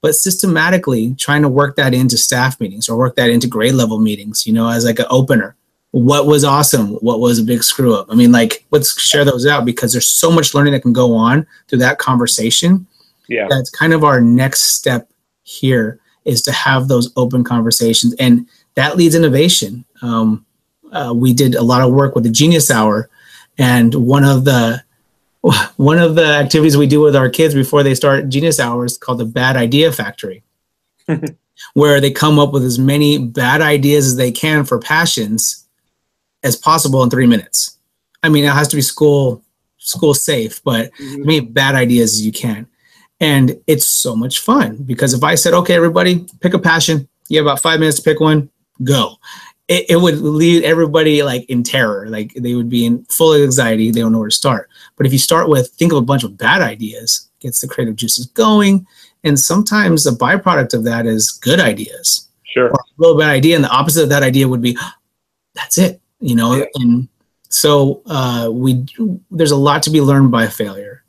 but 0.00 0.14
systematically 0.14 1.14
trying 1.14 1.42
to 1.42 1.48
work 1.48 1.76
that 1.76 1.94
into 1.94 2.16
staff 2.16 2.60
meetings 2.60 2.88
or 2.88 2.96
work 2.96 3.16
that 3.16 3.30
into 3.30 3.46
grade 3.46 3.74
level 3.74 3.98
meetings 3.98 4.46
you 4.46 4.52
know 4.52 4.68
as 4.68 4.84
like 4.84 4.98
an 4.98 5.06
opener. 5.10 5.54
What 5.92 6.26
was 6.26 6.44
awesome? 6.44 6.88
What 6.96 7.18
was 7.18 7.38
a 7.38 7.44
big 7.44 7.62
screw 7.64 7.94
up? 7.94 8.06
I 8.10 8.14
mean 8.14 8.32
like 8.32 8.64
let's 8.70 9.00
share 9.00 9.24
those 9.24 9.46
out 9.46 9.64
because 9.64 9.92
there's 9.92 10.08
so 10.08 10.30
much 10.30 10.54
learning 10.54 10.72
that 10.74 10.82
can 10.82 10.92
go 10.92 11.14
on 11.14 11.46
through 11.66 11.78
that 11.80 11.98
conversation. 11.98 12.86
Yeah, 13.28 13.46
that's 13.48 13.70
kind 13.70 13.92
of 13.92 14.04
our 14.04 14.20
next 14.20 14.62
step 14.76 15.10
here 15.42 16.00
is 16.24 16.42
to 16.42 16.52
have 16.52 16.88
those 16.88 17.10
open 17.16 17.42
conversations 17.42 18.14
and 18.18 18.46
that 18.74 18.96
leads 18.96 19.14
innovation. 19.14 19.84
Um, 20.02 20.44
uh, 20.92 21.12
we 21.14 21.32
did 21.32 21.54
a 21.54 21.62
lot 21.62 21.82
of 21.82 21.92
work 21.92 22.14
with 22.14 22.24
the 22.24 22.30
genius 22.30 22.70
hour 22.70 23.10
and 23.58 23.94
one 23.94 24.24
of 24.24 24.44
the 24.44 24.82
one 25.76 25.98
of 25.98 26.14
the 26.14 26.26
activities 26.26 26.76
we 26.76 26.86
do 26.86 27.00
with 27.00 27.14
our 27.14 27.28
kids 27.28 27.54
before 27.54 27.82
they 27.82 27.94
start 27.94 28.28
genius 28.28 28.58
hours 28.58 28.92
is 28.92 28.98
called 28.98 29.18
the 29.18 29.24
bad 29.24 29.56
idea 29.56 29.92
factory 29.92 30.42
where 31.74 32.00
they 32.00 32.10
come 32.10 32.38
up 32.38 32.52
with 32.52 32.64
as 32.64 32.78
many 32.78 33.18
bad 33.18 33.60
ideas 33.60 34.06
as 34.06 34.16
they 34.16 34.32
can 34.32 34.64
for 34.64 34.78
passions 34.78 35.66
as 36.42 36.56
possible 36.56 37.02
in 37.02 37.10
three 37.10 37.26
minutes. 37.26 37.78
I 38.22 38.28
mean 38.28 38.44
it 38.44 38.52
has 38.52 38.68
to 38.68 38.76
be 38.76 38.82
school 38.82 39.42
school 39.78 40.12
safe 40.12 40.62
but 40.64 40.92
mm-hmm. 40.92 41.20
as 41.20 41.26
many 41.26 41.40
bad 41.40 41.74
ideas 41.74 42.14
as 42.14 42.26
you 42.26 42.32
can. 42.32 42.66
And 43.20 43.60
it's 43.66 43.86
so 43.86 44.14
much 44.14 44.40
fun 44.40 44.76
because 44.76 45.12
if 45.12 45.24
I 45.24 45.34
said, 45.34 45.52
okay, 45.52 45.74
everybody, 45.74 46.26
pick 46.40 46.54
a 46.54 46.58
passion, 46.58 47.08
you 47.28 47.38
have 47.38 47.46
about 47.46 47.60
five 47.60 47.80
minutes 47.80 47.96
to 47.96 48.02
pick 48.02 48.20
one, 48.20 48.48
go. 48.84 49.16
It, 49.68 49.90
it 49.90 49.96
would 49.96 50.18
leave 50.18 50.64
everybody 50.64 51.22
like 51.22 51.44
in 51.50 51.62
terror. 51.62 52.08
Like 52.08 52.32
they 52.34 52.54
would 52.54 52.68
be 52.68 52.86
in 52.86 53.04
full 53.04 53.34
anxiety. 53.34 53.90
They 53.90 54.00
don't 54.00 54.12
know 54.12 54.18
where 54.18 54.28
to 54.28 54.34
start. 54.34 54.70
But 54.96 55.06
if 55.06 55.12
you 55.12 55.18
start 55.18 55.48
with, 55.48 55.68
think 55.72 55.92
of 55.92 55.98
a 55.98 56.02
bunch 56.02 56.24
of 56.24 56.38
bad 56.38 56.62
ideas, 56.62 57.28
gets 57.40 57.60
the 57.60 57.68
creative 57.68 57.96
juices 57.96 58.26
going. 58.26 58.86
And 59.24 59.38
sometimes 59.38 60.06
a 60.06 60.12
byproduct 60.12 60.74
of 60.74 60.84
that 60.84 61.06
is 61.06 61.30
good 61.30 61.60
ideas 61.60 62.28
sure. 62.44 62.70
or 62.70 62.80
a 62.80 62.84
little 62.96 63.18
bad 63.18 63.30
idea. 63.30 63.56
And 63.56 63.64
the 63.64 63.70
opposite 63.70 64.04
of 64.04 64.08
that 64.08 64.22
idea 64.22 64.48
would 64.48 64.62
be, 64.62 64.76
that's 65.54 65.76
it, 65.76 66.00
you 66.20 66.34
know? 66.34 66.54
Yeah. 66.54 66.64
And 66.76 67.08
so 67.48 68.02
uh, 68.06 68.48
we, 68.50 68.86
there's 69.30 69.50
a 69.50 69.56
lot 69.56 69.82
to 69.82 69.90
be 69.90 70.00
learned 70.00 70.30
by 70.30 70.46
failure. 70.46 71.04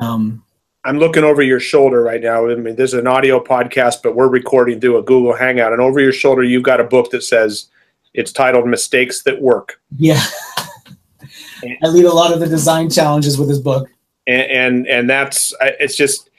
Um, 0.00 0.42
I'm 0.84 0.98
looking 0.98 1.22
over 1.22 1.42
your 1.42 1.60
shoulder 1.60 2.02
right 2.02 2.20
now. 2.20 2.48
I 2.48 2.54
mean, 2.56 2.74
this 2.74 2.92
is 2.92 2.98
an 2.98 3.06
audio 3.06 3.42
podcast, 3.42 4.02
but 4.02 4.16
we're 4.16 4.28
recording 4.28 4.80
through 4.80 4.98
a 4.98 5.02
Google 5.02 5.34
Hangout, 5.36 5.72
and 5.72 5.80
over 5.80 6.00
your 6.00 6.12
shoulder, 6.12 6.42
you've 6.42 6.64
got 6.64 6.80
a 6.80 6.84
book 6.84 7.10
that 7.10 7.22
says 7.22 7.68
it's 8.14 8.32
titled 8.32 8.66
"Mistakes 8.66 9.22
That 9.22 9.40
Work." 9.40 9.80
Yeah. 9.96 10.22
I 11.82 11.86
lead 11.86 12.04
a 12.04 12.12
lot 12.12 12.32
of 12.32 12.40
the 12.40 12.46
design 12.46 12.90
challenges 12.90 13.38
with 13.38 13.48
this 13.48 13.58
book. 13.58 13.88
and 14.26 14.50
and, 14.50 14.86
and 14.88 15.10
that's 15.10 15.54
it's 15.60 15.96
just 15.96 16.30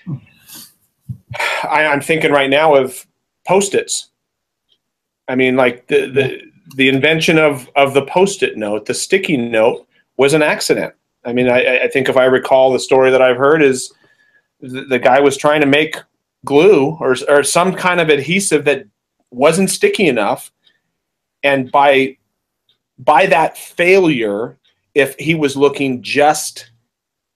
I, 1.63 1.85
I'm 1.85 2.01
thinking 2.01 2.31
right 2.31 2.49
now 2.49 2.75
of 2.75 3.05
post-its. 3.47 4.09
I 5.27 5.35
mean, 5.35 5.55
like 5.55 5.87
the 5.87 6.07
the, 6.07 6.41
the 6.75 6.89
invention 6.89 7.37
of 7.37 7.69
of 7.75 7.93
the 7.93 8.05
post-it 8.05 8.57
note, 8.57 8.85
the 8.85 8.93
sticky 8.93 9.37
note, 9.37 9.87
was 10.17 10.33
an 10.33 10.41
accident. 10.41 10.93
I 11.25 11.33
mean, 11.33 11.47
I, 11.47 11.83
I 11.83 11.87
think 11.87 12.09
if 12.09 12.17
I 12.17 12.25
recall 12.25 12.71
the 12.71 12.79
story 12.79 13.09
that 13.09 13.21
I've 13.21 13.37
heard 13.37 13.61
is 13.61 13.93
the, 14.59 14.83
the 14.85 14.99
guy 14.99 15.19
was 15.19 15.37
trying 15.37 15.61
to 15.61 15.67
make 15.67 15.95
glue 16.45 16.97
or 16.99 17.15
or 17.29 17.43
some 17.43 17.73
kind 17.73 17.99
of 17.99 18.09
adhesive 18.09 18.65
that 18.65 18.85
wasn't 19.31 19.69
sticky 19.69 20.07
enough, 20.07 20.51
and 21.43 21.71
by 21.71 22.17
by 22.99 23.25
that 23.25 23.57
failure, 23.57 24.57
if 24.95 25.15
he 25.17 25.35
was 25.35 25.57
looking 25.57 26.01
just 26.01 26.71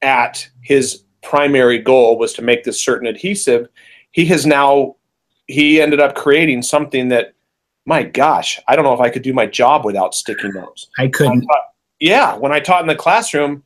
at 0.01 0.47
his 0.61 1.03
primary 1.23 1.79
goal 1.79 2.17
was 2.17 2.33
to 2.33 2.41
make 2.41 2.63
this 2.63 2.83
certain 2.83 3.07
adhesive, 3.07 3.67
he 4.11 4.25
has 4.25 4.45
now 4.45 4.95
he 5.47 5.81
ended 5.81 5.99
up 5.99 6.15
creating 6.15 6.61
something 6.61 7.09
that 7.09 7.33
my 7.85 8.03
gosh, 8.03 8.59
I 8.67 8.75
don't 8.75 8.83
know 8.83 8.93
if 8.93 8.99
I 8.99 9.09
could 9.09 9.21
do 9.21 9.33
my 9.33 9.45
job 9.45 9.85
without 9.85 10.13
sticky 10.13 10.49
notes. 10.49 10.87
I 10.97 11.07
couldn't. 11.07 11.47
Yeah, 11.99 12.35
when 12.35 12.51
I 12.51 12.59
taught 12.59 12.81
in 12.81 12.87
the 12.87 12.95
classroom, 12.95 13.63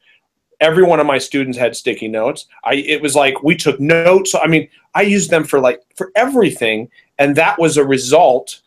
every 0.59 0.83
one 0.83 0.99
of 0.99 1.07
my 1.07 1.17
students 1.17 1.57
had 1.57 1.75
sticky 1.75 2.07
notes. 2.07 2.45
I 2.63 2.75
it 2.75 3.01
was 3.01 3.15
like 3.15 3.43
we 3.43 3.55
took 3.55 3.79
notes. 3.79 4.33
I 4.35 4.47
mean, 4.47 4.69
I 4.93 5.01
used 5.01 5.29
them 5.29 5.43
for 5.43 5.59
like 5.59 5.81
for 5.95 6.11
everything 6.15 6.89
and 7.21 7.35
that 7.35 7.59
was 7.59 7.77
a 7.77 7.85
result 7.85 8.61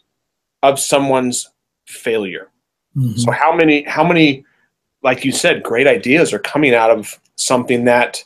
of 0.63 0.79
someone's 0.79 1.51
failure. 1.87 2.49
Mhm. 2.97 3.19
So 3.19 3.31
how 3.31 3.55
many 3.55 3.83
how 3.83 4.05
many 4.07 4.45
like 5.03 5.25
you 5.25 5.33
said 5.33 5.63
great 5.63 5.87
ideas 5.87 6.33
are 6.33 6.39
coming 6.39 6.75
out 6.75 6.91
of 6.91 7.19
something 7.37 7.85
that 7.85 8.23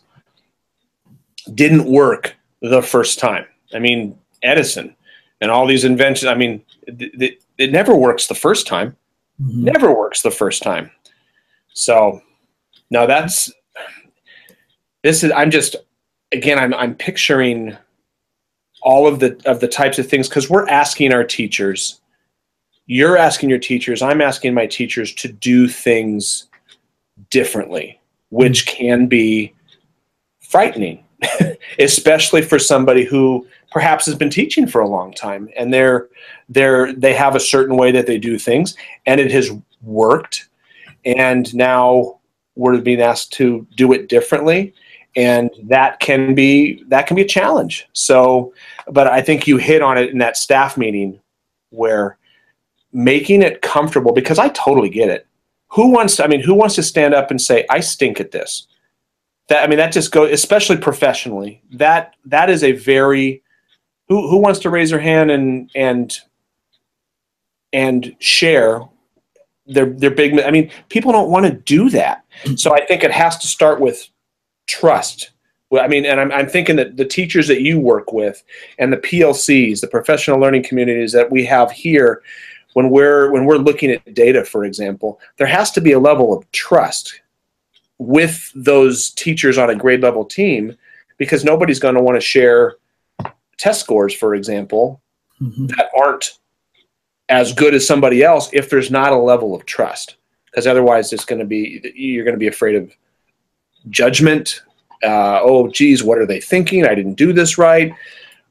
didn't 1.55 1.85
work 1.85 2.37
the 2.61 2.83
first 2.83 3.19
time. 3.19 3.47
I 3.75 3.79
mean 3.79 4.19
Edison 4.43 4.95
and 5.41 5.51
all 5.51 5.67
these 5.67 5.85
inventions 5.85 6.29
I 6.29 6.35
mean 6.35 6.63
it, 6.87 7.23
it, 7.23 7.43
it 7.59 7.73
never 7.73 7.95
works 7.95 8.27
the 8.27 8.35
first 8.35 8.67
time. 8.67 8.97
Mhm. 9.43 9.55
Never 9.73 9.93
works 9.93 10.23
the 10.23 10.31
first 10.31 10.63
time. 10.63 10.91
So 11.73 12.21
now 12.91 13.07
that's 13.07 13.53
this 15.03 15.23
is 15.25 15.33
I'm 15.33 15.51
just 15.51 15.77
again 16.33 16.59
I'm 16.59 16.75
I'm 16.75 16.95
picturing 16.95 17.77
all 18.83 19.07
of 19.07 19.19
the 19.21 19.41
of 19.47 19.61
the 19.61 19.69
types 19.69 19.99
of 19.99 20.09
things 20.09 20.29
cuz 20.29 20.49
we're 20.51 20.69
asking 20.69 21.13
our 21.13 21.25
teachers 21.25 22.01
you're 22.89 23.17
asking 23.17 23.49
your 23.49 23.59
teachers 23.59 24.03
i'm 24.03 24.21
asking 24.21 24.53
my 24.53 24.67
teachers 24.67 25.15
to 25.15 25.29
do 25.29 25.69
things 25.69 26.49
differently 27.31 27.99
which 28.31 28.67
can 28.67 29.07
be 29.07 29.55
frightening, 30.41 31.05
especially 31.79 32.43
for 32.43 32.59
somebody 32.59 33.05
who 33.05 33.47
perhaps 33.71 34.07
has 34.07 34.15
been 34.15 34.31
teaching 34.31 34.67
for 34.67 34.81
a 34.81 34.89
long 34.89 35.13
time 35.13 35.49
and 35.57 35.73
they're 35.73 36.09
they're 36.49 36.93
they 36.95 37.15
have 37.15 37.35
a 37.35 37.41
certain 37.41 37.77
way 37.77 37.93
that 37.93 38.07
they 38.07 38.19
do 38.19 38.39
things 38.39 38.75
and 39.07 39.21
it 39.21 39.31
has 39.31 39.51
worked. 39.83 40.49
And 41.05 41.55
now 41.55 42.19
we're 42.57 42.81
being 42.81 43.01
asked 43.01 43.33
to 43.35 43.67
do 43.77 43.93
it 43.93 44.09
differently 44.09 44.75
and 45.17 45.51
that 45.65 46.01
can 46.01 46.35
be 46.35 46.83
that 46.89 47.07
can 47.07 47.15
be 47.15 47.23
a 47.23 47.29
challenge. 47.29 47.87
So 47.93 48.53
but 48.91 49.07
i 49.07 49.21
think 49.21 49.47
you 49.47 49.59
hit 49.59 49.83
on 49.83 49.99
it 49.99 50.11
in 50.11 50.19
that 50.19 50.37
staff 50.37 50.77
meeting 50.79 51.21
where 51.71 52.17
making 52.93 53.43
it 53.43 53.63
comfortable 53.63 54.13
because 54.13 54.39
i 54.39 54.49
totally 54.51 54.89
get 54.89 55.09
it. 55.09 55.27
Who 55.71 55.91
wants 55.91 56.17
to, 56.17 56.25
i 56.25 56.27
mean 56.27 56.41
who 56.41 56.55
wants 56.55 56.75
to 56.77 56.83
stand 56.83 57.15
up 57.15 57.31
and 57.31 57.41
say 57.41 57.67
i 57.71 57.81
stink 57.81 58.21
at 58.21 58.31
this 58.31 58.67
that 59.49 59.63
i 59.63 59.67
mean 59.67 59.79
that 59.79 59.93
just 59.93 60.13
goes 60.13 60.31
especially 60.31 60.77
professionally 60.77 61.63
that 61.73 62.15
that 62.25 62.51
is 62.51 62.65
a 62.65 62.73
very 62.73 63.43
who 64.09 64.29
who 64.29 64.39
wants 64.39 64.59
to 64.61 64.71
raise 64.71 64.91
their 64.91 65.01
hand 65.01 65.31
and 65.31 65.71
and 65.75 66.19
and 67.73 68.17
share 68.19 68.81
their 69.67 69.87
their 69.87 70.11
big 70.11 70.41
i 70.41 70.51
mean 70.51 70.71
people 70.89 71.13
don't 71.13 71.31
want 71.31 71.47
to 71.47 71.53
do 71.53 71.91
that. 71.91 72.25
So 72.57 72.75
i 72.75 72.85
think 72.85 73.05
it 73.05 73.13
has 73.13 73.37
to 73.39 73.47
start 73.47 73.81
with 73.81 74.09
trust. 74.67 75.31
Well, 75.71 75.85
I 75.85 75.89
mean, 75.89 76.07
and 76.07 76.19
I'm, 76.19 76.33
I'm 76.33 76.49
thinking 76.49 76.77
that 76.77 76.97
the 76.97 77.05
teachers 77.05 77.47
that 77.49 77.61
you 77.61 77.79
work 77.79 78.13
with 78.13 78.43
and 78.79 78.91
the 78.91 78.97
PLCs, 78.97 79.81
the 79.81 79.87
professional 79.87 80.41
learning 80.41 80.63
communities 80.63 81.13
that 81.13 81.31
we 81.31 81.45
have 81.45 81.71
here, 81.71 82.23
when 82.79 82.91
we're 82.91 83.33
when 83.33 83.45
we're 83.45 83.57
looking 83.57 83.91
at 83.91 84.15
data, 84.15 84.45
for 84.45 84.65
example, 84.65 85.19
there 85.37 85.49
has 85.49 85.73
to 85.73 85.81
be 85.81 85.91
a 85.91 85.99
level 85.99 86.33
of 86.33 86.49
trust 86.53 87.23
with 87.99 88.53
those 88.55 89.11
teachers 89.11 89.59
on 89.59 89.69
a 89.69 89.75
grade 89.75 90.01
level 90.01 90.25
team 90.25 90.77
because 91.17 91.45
nobody's 91.45 91.81
going 91.81 91.97
to 91.97 92.01
want 92.01 92.15
to 92.15 92.21
share 92.21 92.77
test 93.57 93.81
scores, 93.81 94.15
for 94.15 94.33
example, 94.33 95.03
mm-hmm. 95.41 95.67
that 95.67 95.89
aren't 96.01 96.39
as 97.29 97.53
good 97.53 97.75
as 97.75 97.85
somebody 97.85 98.23
else 98.23 98.49
if 98.53 98.71
there's 98.71 98.93
not 98.93 99.11
a 99.11 99.17
level 99.17 99.57
of 99.57 99.67
trust. 99.67 100.15
Because 100.47 100.69
otherwise, 100.69 101.13
it's 101.13 101.25
going 101.25 101.41
to 101.41 101.45
be 101.45 101.81
you're 101.97 102.25
going 102.25 102.37
to 102.37 102.39
be 102.39 102.47
afraid 102.47 102.77
of 102.77 102.93
judgment. 103.91 104.63
Uh, 105.03 105.41
oh, 105.43 105.67
geez, 105.67 106.05
what 106.05 106.19
are 106.19 106.27
they 106.27 106.41
thinking? 106.41 106.87
I 106.87 106.95
didn't 106.95 107.15
do 107.15 107.33
this 107.33 107.59
right. 107.59 107.93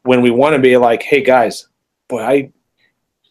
When 0.04 0.22
we 0.22 0.32
want 0.32 0.54
to 0.54 0.62
be 0.62 0.76
like, 0.76 1.02
hey 1.02 1.24
guys, 1.24 1.70
boy, 2.10 2.22
I 2.22 2.52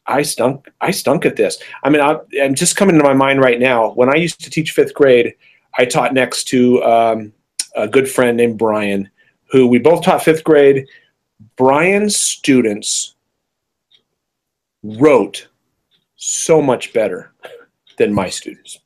I 0.06 0.22
stunk. 0.22 0.68
I 0.80 0.90
stunk 0.90 1.26
at 1.26 1.36
this. 1.36 1.58
I 1.82 1.90
mean, 1.90 2.00
I, 2.00 2.18
am 2.38 2.54
just 2.54 2.76
coming 2.76 2.96
to 2.96 3.04
my 3.04 3.14
mind 3.14 3.40
right 3.40 3.58
now. 3.58 3.92
When 3.92 4.08
I 4.08 4.16
used 4.16 4.40
to 4.42 4.50
teach 4.50 4.72
fifth 4.72 4.94
grade, 4.94 5.34
I 5.78 5.84
taught 5.84 6.14
next 6.14 6.44
to 6.48 6.82
um, 6.84 7.32
a 7.74 7.88
good 7.88 8.08
friend 8.08 8.36
named 8.36 8.58
Brian, 8.58 9.10
who 9.50 9.66
we 9.66 9.78
both 9.78 10.04
taught 10.04 10.22
fifth 10.22 10.44
grade. 10.44 10.86
Brian's 11.56 12.16
students 12.16 13.14
wrote 14.82 15.48
so 16.16 16.62
much 16.62 16.92
better 16.92 17.32
than 17.98 18.12
my 18.12 18.28
students. 18.28 18.78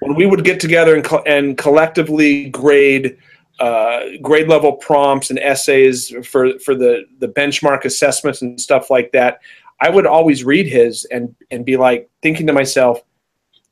When 0.00 0.14
we 0.14 0.26
would 0.26 0.44
get 0.44 0.60
together 0.60 0.94
and, 0.94 1.04
co- 1.04 1.22
and 1.26 1.56
collectively 1.56 2.50
grade 2.50 3.18
uh, 3.60 4.00
grade 4.22 4.46
level 4.48 4.74
prompts 4.74 5.30
and 5.30 5.38
essays 5.40 6.14
for, 6.24 6.56
for 6.60 6.76
the, 6.76 7.04
the 7.18 7.26
benchmark 7.26 7.84
assessments 7.84 8.40
and 8.40 8.60
stuff 8.60 8.88
like 8.88 9.10
that, 9.10 9.40
I 9.80 9.90
would 9.90 10.06
always 10.06 10.44
read 10.44 10.66
his 10.66 11.04
and, 11.06 11.34
and 11.50 11.64
be 11.64 11.76
like 11.76 12.10
thinking 12.22 12.46
to 12.48 12.52
myself, 12.52 13.00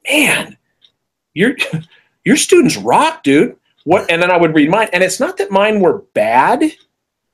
man, 0.09 0.57
your, 1.35 1.57
your 2.25 2.37
students 2.37 2.77
rock, 2.77 3.23
dude. 3.23 3.57
What? 3.85 4.11
And 4.11 4.21
then 4.21 4.31
I 4.31 4.37
would 4.37 4.55
read 4.55 4.71
mine. 4.71 4.89
And 4.93 5.03
it's 5.03 5.21
not 5.21 5.37
that 5.37 5.51
mine 5.51 5.81
were 5.81 5.99
bad 6.15 6.73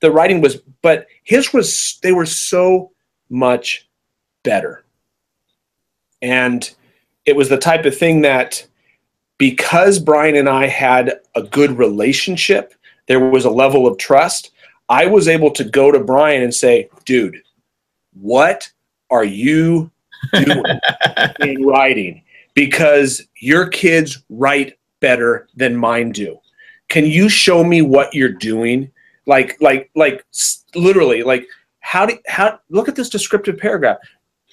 the 0.02 0.10
writing 0.10 0.42
was, 0.42 0.56
but 0.82 1.06
his 1.22 1.54
was, 1.54 1.98
they 2.02 2.12
were 2.12 2.26
so 2.26 2.90
much 3.30 3.88
better. 4.42 4.84
And 6.20 6.68
it 7.24 7.36
was 7.36 7.48
the 7.48 7.56
type 7.56 7.86
of 7.86 7.96
thing 7.96 8.20
that 8.22 8.66
because 9.38 9.98
Brian 9.98 10.36
and 10.36 10.48
I 10.48 10.66
had 10.66 11.20
a 11.34 11.42
good 11.42 11.78
relationship, 11.78 12.74
there 13.06 13.20
was 13.30 13.44
a 13.44 13.50
level 13.50 13.86
of 13.86 13.96
trust. 13.96 14.50
I 14.88 15.06
was 15.06 15.28
able 15.28 15.52
to 15.52 15.64
go 15.64 15.90
to 15.90 16.00
Brian 16.00 16.42
and 16.42 16.54
say, 16.54 16.90
dude, 17.04 17.40
what 18.12 18.70
are 19.10 19.24
you 19.24 19.90
doing 20.32 20.64
in 21.40 21.64
writing? 21.66 22.22
Because 22.54 23.22
your 23.40 23.68
kids 23.68 24.22
write 24.28 24.78
better 25.00 25.48
than 25.56 25.76
mine 25.76 26.12
do. 26.12 26.38
Can 26.88 27.06
you 27.06 27.28
show 27.28 27.64
me 27.64 27.82
what 27.82 28.14
you're 28.14 28.32
doing? 28.32 28.90
like 29.26 29.56
like 29.60 29.90
like 29.94 30.24
literally 30.74 31.22
like 31.22 31.46
how 31.80 32.06
do 32.06 32.18
how 32.26 32.58
look 32.70 32.88
at 32.88 32.96
this 32.96 33.08
descriptive 33.08 33.58
paragraph 33.58 33.98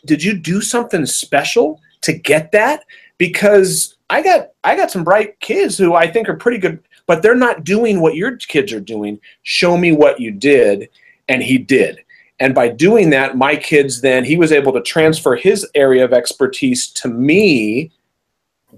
did 0.06 0.24
you 0.24 0.38
do 0.38 0.62
something 0.62 1.06
special 1.06 1.82
to 2.02 2.14
get 2.14 2.52
that 2.52 2.84
because 3.18 3.98
i 4.10 4.22
got 4.22 4.50
i 4.64 4.76
got 4.76 4.92
some 4.92 5.04
bright 5.04 5.40
kids 5.40 5.78
who 5.78 5.94
i 5.96 6.08
think 6.08 6.30
are 6.30 6.36
pretty 6.36 6.58
good 6.58 6.80
but 7.08 7.24
they're 7.24 7.36
not 7.36 7.64
doing 7.64 8.00
what 8.00 8.16
your 8.16 8.38
kids 8.38 8.72
are 8.72 8.80
doing 8.80 9.20
show 9.44 9.78
me 9.78 9.92
what 9.92 10.20
you 10.20 10.32
did 10.32 10.90
and 11.28 11.42
he 11.42 11.58
did 11.58 12.00
and 12.40 12.56
by 12.56 12.68
doing 12.68 13.10
that 13.10 13.38
my 13.38 13.56
kids 13.56 14.02
then 14.02 14.24
he 14.24 14.38
was 14.38 14.52
able 14.52 14.74
to 14.74 14.82
transfer 14.82 15.36
his 15.36 15.68
area 15.76 16.04
of 16.04 16.14
expertise 16.14 16.88
to 16.88 17.08
me 17.08 17.92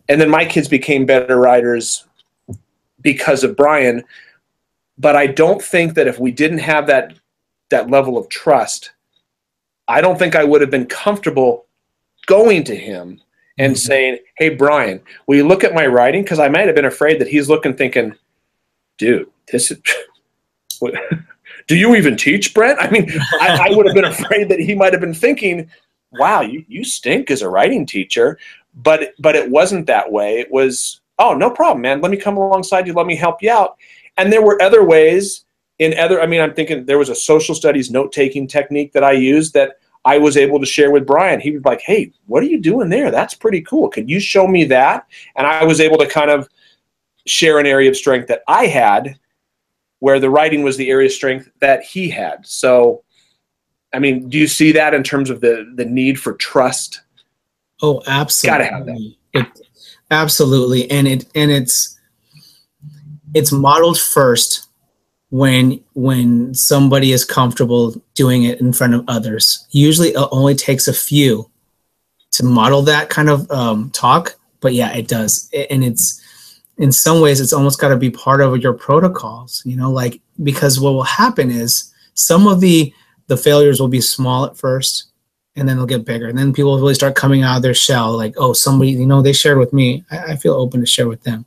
and 0.09 0.19
then 0.19 0.29
my 0.29 0.45
kids 0.45 0.67
became 0.67 1.05
better 1.05 1.37
writers 1.37 2.05
because 3.01 3.43
of 3.43 3.55
brian 3.55 4.03
but 5.01 5.15
I 5.15 5.25
don't 5.25 5.61
think 5.61 5.95
that 5.95 6.07
if 6.07 6.19
we 6.19 6.31
didn't 6.31 6.59
have 6.59 6.85
that 6.87 7.15
that 7.69 7.89
level 7.89 8.17
of 8.17 8.29
trust, 8.29 8.91
I 9.87 9.99
don't 9.99 10.19
think 10.19 10.35
I 10.35 10.43
would 10.43 10.61
have 10.61 10.69
been 10.69 10.85
comfortable 10.85 11.65
going 12.27 12.63
to 12.65 12.75
him 12.75 13.19
and 13.57 13.73
mm-hmm. 13.73 13.77
saying, 13.77 14.17
"Hey, 14.37 14.49
Brian, 14.49 15.01
will 15.25 15.37
you 15.37 15.47
look 15.47 15.63
at 15.63 15.73
my 15.73 15.87
writing?" 15.87 16.21
Because 16.21 16.37
I 16.37 16.49
might 16.49 16.67
have 16.67 16.75
been 16.75 16.85
afraid 16.85 17.19
that 17.19 17.27
he's 17.27 17.49
looking, 17.49 17.75
thinking, 17.75 18.13
"Dude, 18.97 19.29
this 19.51 19.71
is." 19.71 19.81
Do 21.67 21.75
you 21.75 21.95
even 21.95 22.17
teach, 22.17 22.53
Brent? 22.53 22.79
I 22.79 22.89
mean, 22.89 23.09
I, 23.39 23.67
I 23.69 23.75
would 23.75 23.85
have 23.85 23.95
been 23.95 24.05
afraid 24.05 24.49
that 24.49 24.59
he 24.59 24.75
might 24.75 24.93
have 24.93 25.01
been 25.01 25.13
thinking, 25.13 25.69
"Wow, 26.13 26.41
you 26.41 26.65
you 26.67 26.83
stink 26.83 27.31
as 27.31 27.41
a 27.41 27.49
writing 27.49 27.85
teacher." 27.85 28.37
But 28.73 29.13
but 29.19 29.35
it 29.35 29.49
wasn't 29.49 29.87
that 29.87 30.11
way. 30.11 30.39
It 30.39 30.51
was, 30.51 31.01
"Oh, 31.19 31.33
no 31.33 31.49
problem, 31.49 31.81
man. 31.81 32.01
Let 32.01 32.11
me 32.11 32.17
come 32.17 32.37
alongside 32.37 32.87
you. 32.87 32.93
Let 32.93 33.07
me 33.07 33.15
help 33.15 33.41
you 33.41 33.51
out." 33.51 33.77
And 34.17 34.31
there 34.31 34.41
were 34.41 34.61
other 34.61 34.83
ways 34.83 35.45
in 35.81 35.97
other, 35.97 36.21
I 36.21 36.27
mean, 36.27 36.41
I'm 36.41 36.53
thinking 36.53 36.85
there 36.85 36.99
was 36.99 37.09
a 37.09 37.15
social 37.15 37.55
studies 37.55 37.89
note 37.89 38.11
taking 38.11 38.47
technique 38.47 38.93
that 38.93 39.03
I 39.03 39.13
used 39.13 39.55
that 39.55 39.77
I 40.05 40.19
was 40.19 40.37
able 40.37 40.59
to 40.59 40.65
share 40.65 40.91
with 40.91 41.07
Brian. 41.07 41.39
He 41.39 41.49
was 41.49 41.65
like, 41.65 41.81
hey, 41.81 42.11
what 42.27 42.43
are 42.43 42.47
you 42.47 42.61
doing 42.61 42.89
there? 42.89 43.09
That's 43.09 43.33
pretty 43.33 43.61
cool. 43.61 43.89
Can 43.89 44.07
you 44.07 44.19
show 44.19 44.47
me 44.47 44.63
that? 44.65 45.07
And 45.35 45.47
I 45.47 45.63
was 45.63 45.81
able 45.81 45.97
to 45.97 46.07
kind 46.07 46.29
of 46.29 46.47
share 47.25 47.57
an 47.57 47.65
area 47.65 47.89
of 47.89 47.97
strength 47.97 48.27
that 48.27 48.43
I 48.47 48.67
had 48.67 49.17
where 50.01 50.19
the 50.19 50.29
writing 50.29 50.63
was 50.63 50.77
the 50.77 50.89
area 50.89 51.05
of 51.05 51.13
strength 51.13 51.49
that 51.59 51.83
he 51.83 52.09
had. 52.09 52.45
So, 52.45 53.03
I 53.93 53.99
mean, 53.99 54.29
do 54.29 54.37
you 54.37 54.47
see 54.47 54.71
that 54.73 54.93
in 54.93 55.03
terms 55.03 55.29
of 55.29 55.39
the 55.41 55.71
the 55.75 55.85
need 55.85 56.19
for 56.19 56.33
trust? 56.33 57.01
Oh, 57.81 58.01
absolutely. 58.07 58.57
Gotta 58.57 58.75
have 58.75 58.85
that. 58.87 59.13
It, 59.33 59.47
absolutely, 60.09 60.89
and 60.91 61.07
it 61.07 61.25
and 61.35 61.51
it's 61.51 61.99
it's 63.33 63.51
modeled 63.51 63.99
first 63.99 64.67
when 65.29 65.79
when 65.93 66.53
somebody 66.55 67.11
is 67.11 67.23
comfortable 67.23 67.95
doing 68.15 68.43
it 68.43 68.59
in 68.59 68.73
front 68.73 68.95
of 68.95 69.05
others. 69.07 69.67
Usually, 69.69 70.09
it 70.09 70.27
only 70.31 70.55
takes 70.55 70.87
a 70.87 70.93
few 70.93 71.49
to 72.31 72.43
model 72.43 72.81
that 72.83 73.09
kind 73.09 73.29
of 73.29 73.49
um, 73.51 73.91
talk. 73.91 74.35
But 74.61 74.73
yeah, 74.73 74.93
it 74.95 75.07
does, 75.07 75.49
and 75.69 75.83
it's 75.83 76.20
in 76.81 76.91
some 76.91 77.21
ways 77.21 77.39
it's 77.39 77.53
almost 77.53 77.79
got 77.79 77.89
to 77.89 77.97
be 77.97 78.09
part 78.09 78.41
of 78.41 78.57
your 78.61 78.73
protocols. 78.73 79.61
You 79.65 79.77
know, 79.77 79.91
like 79.91 80.21
because 80.43 80.79
what 80.79 80.93
will 80.93 81.03
happen 81.03 81.49
is 81.49 81.93
some 82.13 82.47
of 82.47 82.59
the 82.59 82.93
the 83.27 83.37
failures 83.37 83.79
will 83.79 83.87
be 83.87 84.01
small 84.01 84.45
at 84.45 84.57
first 84.57 85.05
and 85.55 85.67
then 85.67 85.77
they'll 85.77 85.85
get 85.85 86.05
bigger 86.05 86.27
and 86.27 86.37
then 86.37 86.51
people 86.51 86.71
will 86.71 86.79
really 86.79 86.93
start 86.93 87.15
coming 87.15 87.43
out 87.43 87.57
of 87.57 87.61
their 87.61 87.73
shell 87.73 88.15
like 88.15 88.33
oh 88.37 88.51
somebody 88.51 88.91
you 88.91 89.05
know 89.05 89.21
they 89.21 89.33
shared 89.33 89.57
with 89.57 89.71
me 89.71 90.03
I, 90.11 90.17
I 90.31 90.35
feel 90.35 90.53
open 90.53 90.79
to 90.81 90.85
share 90.85 91.07
with 91.07 91.23
them 91.23 91.45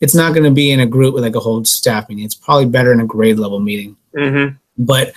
it's 0.00 0.14
not 0.14 0.32
going 0.32 0.44
to 0.44 0.50
be 0.50 0.70
in 0.72 0.80
a 0.80 0.86
group 0.86 1.14
with 1.14 1.24
like 1.24 1.34
a 1.34 1.40
whole 1.40 1.64
staff 1.64 2.08
meeting. 2.08 2.24
It's 2.24 2.34
probably 2.34 2.66
better 2.66 2.92
in 2.92 3.00
a 3.00 3.06
grade 3.06 3.38
level 3.38 3.60
meeting. 3.60 3.96
Mm-hmm. 4.14 4.56
But 4.78 5.14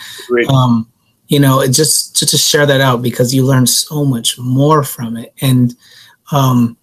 um, 0.50 0.90
you 1.28 1.40
know, 1.40 1.66
just 1.68 2.16
just 2.16 2.32
to 2.32 2.38
share 2.38 2.66
that 2.66 2.82
out 2.82 3.02
because 3.02 3.34
you 3.34 3.46
learn 3.46 3.68
so 3.68 4.06
much 4.06 4.40
more 4.40 4.84
from 4.84 5.18
it, 5.18 5.34
and 5.42 5.76
um, 6.32 6.78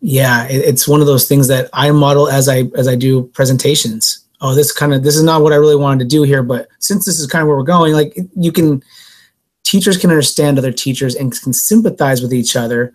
yeah, 0.00 0.46
it, 0.46 0.64
it's 0.64 0.88
one 0.88 1.00
of 1.00 1.06
those 1.06 1.28
things 1.28 1.48
that 1.48 1.68
I 1.72 1.90
model 1.90 2.28
as 2.28 2.48
I 2.48 2.64
as 2.76 2.88
I 2.88 2.96
do 2.96 3.24
presentations. 3.28 4.24
Oh, 4.40 4.54
this 4.54 4.72
kind 4.72 4.92
of 4.92 5.02
this 5.02 5.16
is 5.16 5.22
not 5.22 5.42
what 5.42 5.52
I 5.52 5.56
really 5.56 5.76
wanted 5.76 6.00
to 6.00 6.08
do 6.08 6.22
here, 6.22 6.42
but 6.42 6.68
since 6.78 7.04
this 7.04 7.18
is 7.18 7.26
kind 7.26 7.42
of 7.42 7.48
where 7.48 7.56
we're 7.56 7.62
going, 7.62 7.92
like 7.92 8.16
you 8.36 8.52
can 8.52 8.82
teachers 9.64 9.96
can 9.96 10.10
understand 10.10 10.58
other 10.58 10.72
teachers 10.72 11.14
and 11.14 11.32
can 11.40 11.52
sympathize 11.52 12.22
with 12.22 12.32
each 12.32 12.56
other. 12.56 12.94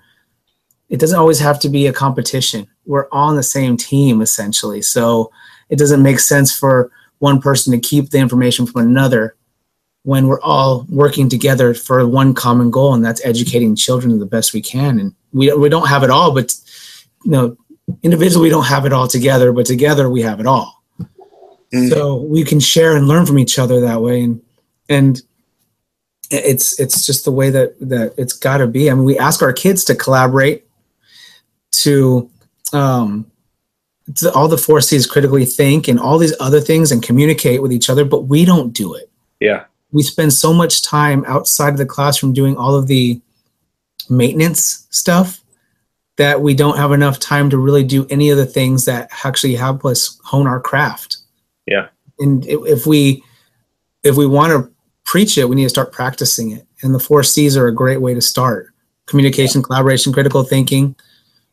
It 0.89 0.99
doesn't 0.99 1.17
always 1.17 1.39
have 1.39 1.59
to 1.61 1.69
be 1.69 1.87
a 1.87 1.93
competition 1.93 2.67
we're 2.85 3.07
on 3.11 3.35
the 3.35 3.43
same 3.43 3.77
team 3.77 4.21
essentially. 4.21 4.81
So 4.81 5.31
it 5.69 5.77
doesn't 5.77 6.03
make 6.03 6.19
sense 6.19 6.55
for 6.55 6.91
one 7.19 7.41
person 7.41 7.71
to 7.73 7.79
keep 7.79 8.09
the 8.09 8.17
information 8.17 8.65
from 8.65 8.81
another 8.81 9.35
when 10.03 10.27
we're 10.27 10.41
all 10.41 10.85
working 10.89 11.29
together 11.29 11.75
for 11.75 12.07
one 12.07 12.33
common 12.33 12.71
goal, 12.71 12.95
and 12.95 13.05
that's 13.05 13.23
educating 13.23 13.75
children 13.75 14.17
the 14.17 14.25
best 14.25 14.53
we 14.53 14.61
can. 14.61 14.99
And 14.99 15.13
we 15.31 15.53
we 15.53 15.69
don't 15.69 15.87
have 15.87 16.03
it 16.03 16.09
all, 16.09 16.33
but 16.33 16.53
you 17.23 17.31
know, 17.31 17.57
individually 18.03 18.43
we 18.43 18.49
don't 18.49 18.65
have 18.65 18.86
it 18.86 18.93
all 18.93 19.07
together, 19.07 19.51
but 19.51 19.65
together 19.65 20.10
we 20.10 20.21
have 20.21 20.39
it 20.39 20.45
all. 20.45 20.84
Mm. 21.73 21.89
So 21.89 22.17
we 22.17 22.43
can 22.43 22.60
share 22.60 22.95
and 22.95 23.07
learn 23.07 23.25
from 23.25 23.39
each 23.39 23.57
other 23.57 23.79
that 23.81 24.01
way, 24.01 24.21
and 24.21 24.41
and 24.89 25.21
it's 26.29 26.79
it's 26.79 27.05
just 27.05 27.25
the 27.25 27.31
way 27.31 27.49
that 27.49 27.79
that 27.79 28.13
it's 28.17 28.34
got 28.34 28.57
to 28.57 28.67
be. 28.67 28.89
I 28.89 28.93
mean, 28.93 29.05
we 29.05 29.17
ask 29.17 29.41
our 29.41 29.53
kids 29.53 29.84
to 29.86 29.95
collaborate, 29.95 30.67
to 31.71 32.29
um, 32.73 33.31
to 34.15 34.34
all 34.34 34.49
the 34.49 34.57
four 34.57 34.81
C's 34.81 35.07
critically 35.07 35.45
think 35.45 35.88
and 35.88 35.99
all 35.99 36.17
these 36.17 36.36
other 36.39 36.60
things 36.60 36.91
and 36.91 37.01
communicate 37.01 37.62
with 37.62 37.71
each 37.71 37.89
other, 37.89 38.03
but 38.03 38.25
we 38.25 38.43
don't 38.43 38.73
do 38.73 38.93
it. 38.93 39.10
Yeah 39.39 39.63
we 39.91 40.03
spend 40.03 40.34
so 40.34 40.53
much 40.53 40.81
time 40.81 41.23
outside 41.27 41.69
of 41.69 41.77
the 41.77 41.86
classroom 41.86 42.34
doing 42.34 42.55
all 42.55 42.75
of 42.75 42.88
the 42.88 43.21
maintenance 44.10 44.88
stuff 44.89 45.40
that 46.17 46.41
we 46.41 46.54
don't 46.54 46.78
have 46.78 46.91
enough 46.91 47.19
time 47.19 47.50
to 47.50 47.58
really 47.58 47.84
do 47.84 48.06
any 48.10 48.30
of 48.30 48.38
the 48.38 48.45
things 48.45 48.86
that 48.86 49.10
actually 49.24 49.56
help 49.56 49.86
us 49.86 50.19
hone 50.24 50.47
our 50.47 50.60
craft. 50.60 51.17
Yeah. 51.65 51.88
And 52.19 52.45
if 52.45 52.86
we 52.86 53.24
if 54.04 54.15
we 54.15 54.28
want 54.28 54.52
to 54.52 54.71
preach 55.04 55.38
it, 55.38 55.45
we 55.45 55.56
need 55.56 55.63
to 55.63 55.69
start 55.69 55.91
practicing 55.91 56.52
it. 56.52 56.67
And 56.82 56.93
the 56.93 57.00
four 57.00 57.24
C's 57.24 57.58
are 57.58 57.67
a 57.67 57.74
great 57.74 58.02
way 58.02 58.13
to 58.13 58.21
start: 58.21 58.74
communication, 59.06 59.63
collaboration, 59.63 60.13
critical 60.13 60.43
thinking. 60.43 60.95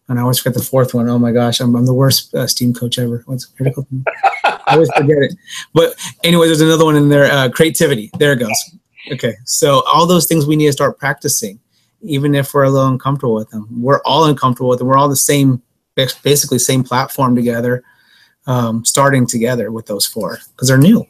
And 0.08 0.18
I 0.18 0.22
always 0.22 0.38
forget 0.38 0.54
the 0.54 0.64
fourth 0.64 0.94
one. 0.94 1.08
Oh 1.08 1.18
my 1.18 1.32
gosh, 1.32 1.60
I'm, 1.60 1.76
I'm 1.76 1.84
the 1.84 1.92
worst 1.92 2.34
uh, 2.34 2.46
STEAM 2.46 2.72
coach 2.72 2.98
ever. 2.98 3.22
What's 3.26 3.44
critical? 3.44 3.86
I 4.44 4.60
always 4.68 4.90
forget 4.96 5.18
it. 5.18 5.34
But 5.74 5.94
anyway, 6.24 6.46
there's 6.46 6.62
another 6.62 6.86
one 6.86 6.96
in 6.96 7.10
there. 7.10 7.30
Uh, 7.30 7.50
creativity. 7.50 8.10
There 8.18 8.32
it 8.32 8.38
goes. 8.38 8.58
Okay, 9.12 9.34
so 9.44 9.82
all 9.86 10.06
those 10.06 10.26
things 10.26 10.46
we 10.46 10.56
need 10.56 10.66
to 10.66 10.72
start 10.72 10.98
practicing, 10.98 11.60
even 12.02 12.34
if 12.34 12.54
we're 12.54 12.64
a 12.64 12.70
little 12.70 12.88
uncomfortable 12.88 13.34
with 13.34 13.50
them. 13.50 13.66
We're 13.70 14.00
all 14.04 14.26
uncomfortable 14.26 14.70
with 14.70 14.78
them. 14.78 14.88
We're 14.88 14.98
all 14.98 15.08
the 15.08 15.16
same, 15.16 15.62
basically 15.94 16.58
same 16.58 16.84
platform 16.84 17.34
together, 17.34 17.82
um, 18.46 18.84
starting 18.84 19.26
together 19.26 19.72
with 19.72 19.86
those 19.86 20.06
four 20.06 20.38
because 20.52 20.68
they're 20.68 20.78
new. 20.78 21.06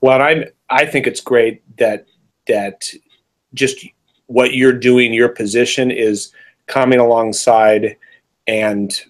Well, 0.00 0.20
I 0.20 0.46
I 0.70 0.86
think 0.86 1.06
it's 1.06 1.20
great 1.20 1.62
that 1.78 2.06
that 2.48 2.90
just 3.54 3.86
what 4.26 4.54
you're 4.54 4.72
doing, 4.72 5.12
your 5.12 5.28
position 5.28 5.90
is 5.90 6.32
coming 6.66 6.98
alongside 6.98 7.96
and 8.46 9.00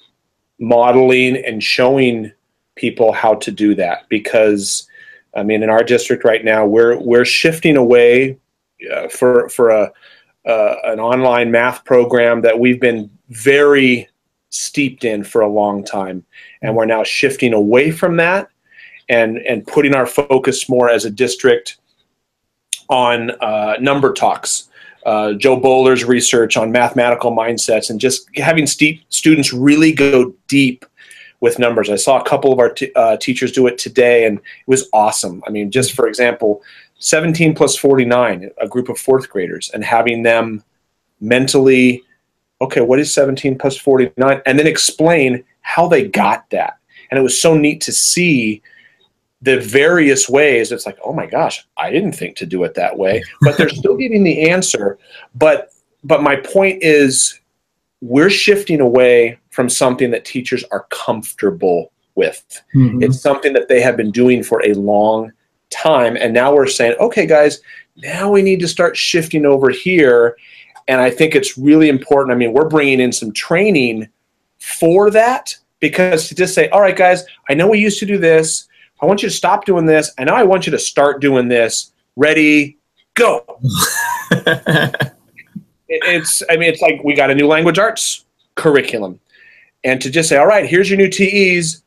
modeling 0.58 1.36
and 1.36 1.62
showing 1.62 2.32
people 2.74 3.12
how 3.12 3.34
to 3.34 3.50
do 3.50 3.74
that 3.74 4.08
because 4.08 4.88
I 5.34 5.42
mean 5.42 5.62
in 5.62 5.70
our 5.70 5.82
district 5.82 6.24
right 6.24 6.44
now 6.44 6.66
we're 6.66 6.98
we're 6.98 7.24
shifting 7.24 7.76
away 7.76 8.38
uh, 8.92 9.08
for 9.08 9.48
for 9.48 9.70
a 9.70 9.92
uh, 10.46 10.76
an 10.85 11.00
online 11.00 11.50
math 11.50 11.85
program 11.85 12.42
that 12.42 12.59
we've 12.59 12.80
been 12.80 13.11
very 13.28 14.09
steeped 14.50 15.04
in 15.04 15.24
for 15.24 15.40
a 15.40 15.48
long 15.48 15.85
time 15.85 16.24
and 16.62 16.74
we're 16.74 16.87
now 16.87 17.02
shifting 17.02 17.52
away 17.52 17.90
from 17.90 18.16
that 18.16 18.48
and 19.09 19.38
and 19.38 19.66
putting 19.66 19.94
our 19.94 20.06
focus 20.06 20.68
more 20.68 20.88
as 20.88 21.04
a 21.04 21.11
district 21.11 21.78
on 22.88 23.30
uh, 23.42 23.74
number 23.80 24.12
talks 24.12 24.68
uh, 25.06 25.32
Jo 25.35 25.56
Boaler's 25.56 26.04
research 26.04 26.56
on 26.56 26.72
mathematical 26.72 27.30
mindsets 27.30 27.90
and 27.90 28.00
just 28.00 28.28
having 28.37 28.66
st- 28.66 29.00
students 29.09 29.52
really 29.52 29.92
go 29.92 30.35
deep 30.48 30.85
with 31.40 31.59
numbers. 31.61 31.88
I 31.88 31.96
saw 31.96 32.20
a 32.20 32.24
couple 32.24 32.52
of 32.52 32.59
our 32.59 32.70
t- 32.70 32.90
uh, 32.96 33.16
teachers 33.18 33.52
do 33.52 33.68
it 33.68 33.78
today, 33.78 34.26
and 34.26 34.38
it 34.38 34.66
was 34.66 34.88
awesome. 34.92 35.44
I 35.46 35.50
mean, 35.50 35.70
just 35.70 35.92
for 35.92 36.09
example, 36.09 36.62
17 36.98 37.54
plus 37.54 37.76
49, 37.76 38.50
a 38.59 38.68
group 38.68 38.88
of 38.88 38.98
fourth 38.98 39.28
graders, 39.28 39.70
and 39.74 39.85
having 39.85 40.22
them 40.22 40.62
mentally, 41.20 42.02
okay, 42.61 42.80
what 42.80 42.98
is 42.98 43.12
17 43.12 43.59
plus 43.59 43.76
49? 43.76 44.42
And 44.46 44.59
then 44.59 44.66
explain 44.66 45.44
how 45.61 45.88
they 45.88 46.09
got 46.09 46.48
that. 46.50 46.78
And 47.11 47.18
it 47.18 47.22
was 47.22 47.40
so 47.40 47.56
neat 47.56 47.80
to 47.82 47.92
see 47.92 48.62
the 49.42 49.61
various 49.61 50.28
ways. 50.28 50.72
It's 50.72 50.87
like, 50.87 50.98
oh 51.04 51.12
my 51.12 51.26
gosh, 51.26 51.66
I 51.76 51.90
didn't 51.90 52.12
think 52.12 52.37
to 52.37 52.46
do 52.46 52.64
it 52.64 52.74
that 52.74 52.98
way. 52.98 53.22
But 53.42 53.56
they're 53.56 53.68
still 53.68 53.96
getting 53.96 54.24
the 54.24 54.50
answer. 54.50 54.98
But 55.35 55.72
but 56.04 56.22
my 56.22 56.37
point 56.37 56.82
is 56.82 57.40
we're 58.00 58.30
shifting 58.30 58.80
away 58.80 59.38
from 59.50 59.68
something 59.68 60.11
that 60.11 60.24
teachers 60.24 60.64
are 60.70 60.87
comfortable 60.90 61.92
with. 62.14 62.62
Mm-hmm. 62.74 63.02
It's 63.02 63.20
something 63.20 63.52
that 63.54 63.68
they 63.68 63.80
have 63.80 63.96
been 63.96 64.11
doing 64.11 64.42
for 64.42 64.64
a 64.64 64.74
long 64.74 65.32
time. 65.70 66.16
And 66.16 66.33
now 66.33 66.55
we're 66.55 66.66
saying, 66.66 66.96
okay, 67.00 67.26
guys, 67.26 67.61
now 67.96 68.31
we 68.31 68.42
need 68.42 68.61
to 68.61 68.68
start 68.68 68.96
shifting 68.96 69.46
over 69.46 69.70
here. 69.70 70.37
And 70.88 71.00
I 71.00 71.11
think 71.11 71.35
it's 71.35 71.59
really 71.59 71.88
important. 71.88 72.35
I 72.35 72.38
mean, 72.38 72.52
we're 72.52 72.68
bringing 72.68 73.00
in 73.00 73.12
some 73.12 73.33
training 73.33 74.09
for 74.59 75.11
that 75.11 75.57
because 75.81 76.29
to 76.29 76.35
just 76.35 76.55
say, 76.55 76.68
all 76.68 76.81
right, 76.81 76.96
guys, 76.96 77.24
I 77.48 77.55
know 77.55 77.68
we 77.68 77.79
used 77.79 77.98
to 78.00 78.07
do 78.07 78.18
this. 78.18 78.68
I 79.00 79.07
want 79.07 79.22
you 79.22 79.29
to 79.29 79.35
stop 79.35 79.64
doing 79.64 79.87
this. 79.87 80.12
And 80.18 80.29
now 80.29 80.37
I 80.37 80.44
want 80.44 80.66
you 80.66 80.72
to 80.72 80.79
start 80.79 81.20
doing 81.20 81.48
this. 81.48 81.92
Ready, 82.16 82.79
go. 83.14 83.44
it's 85.88 86.42
i 86.50 86.57
mean 86.57 86.68
it's 86.68 86.83
like 86.83 87.00
we 87.05 87.14
got 87.14 87.31
a 87.31 87.35
new 87.35 87.46
language 87.46 87.79
arts 87.79 88.24
curriculum 88.55 89.20
and 89.85 90.00
to 90.00 90.11
just 90.11 90.29
say 90.29 90.37
all 90.37 90.46
right 90.46 90.66
here's 90.66 90.90
your 90.90 90.98
new 90.98 91.09
tes 91.09 91.83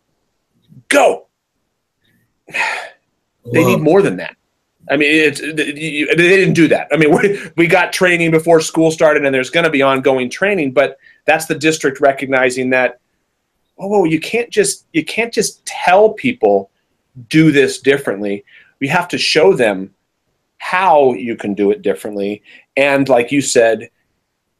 go 0.88 1.28
they 3.52 3.66
need 3.66 3.82
more 3.82 4.02
than 4.02 4.18
that. 4.18 4.36
I 4.90 4.98
mean 4.98 5.10
it's 5.12 5.42
they 5.42 6.16
didn't 6.16 6.54
do 6.54 6.68
that. 6.70 6.88
I 6.92 6.98
mean 6.98 7.12
we, 7.22 7.40
we 7.56 7.68
got 7.68 7.94
training 7.94 8.32
before 8.32 8.62
school 8.62 8.92
started 8.92 9.26
and 9.26 9.34
there's 9.34 9.50
going 9.50 9.66
to 9.66 9.70
be 9.70 9.82
ongoing 9.82 10.30
training 10.30 10.72
but 10.72 10.98
that's 11.26 11.46
the 11.46 11.56
district 11.56 12.00
recognizing 12.00 12.70
that 12.72 13.00
oh 13.78 14.06
you 14.06 14.20
can't 14.20 14.50
just 14.50 14.86
you 14.94 15.06
can't 15.06 15.34
just 15.34 15.66
tell 15.66 16.14
people 16.14 16.72
do 17.28 17.52
this 17.52 17.80
differently. 17.80 18.46
We 18.80 18.88
have 18.88 19.08
to 19.10 19.18
show 19.18 19.54
them 19.54 19.94
how 20.60 21.14
you 21.14 21.36
can 21.36 21.54
do 21.54 21.72
it 21.72 21.82
differently. 21.82 22.44
And 22.78 23.10
like 23.10 23.32
you 23.32 23.42
said 23.42 23.90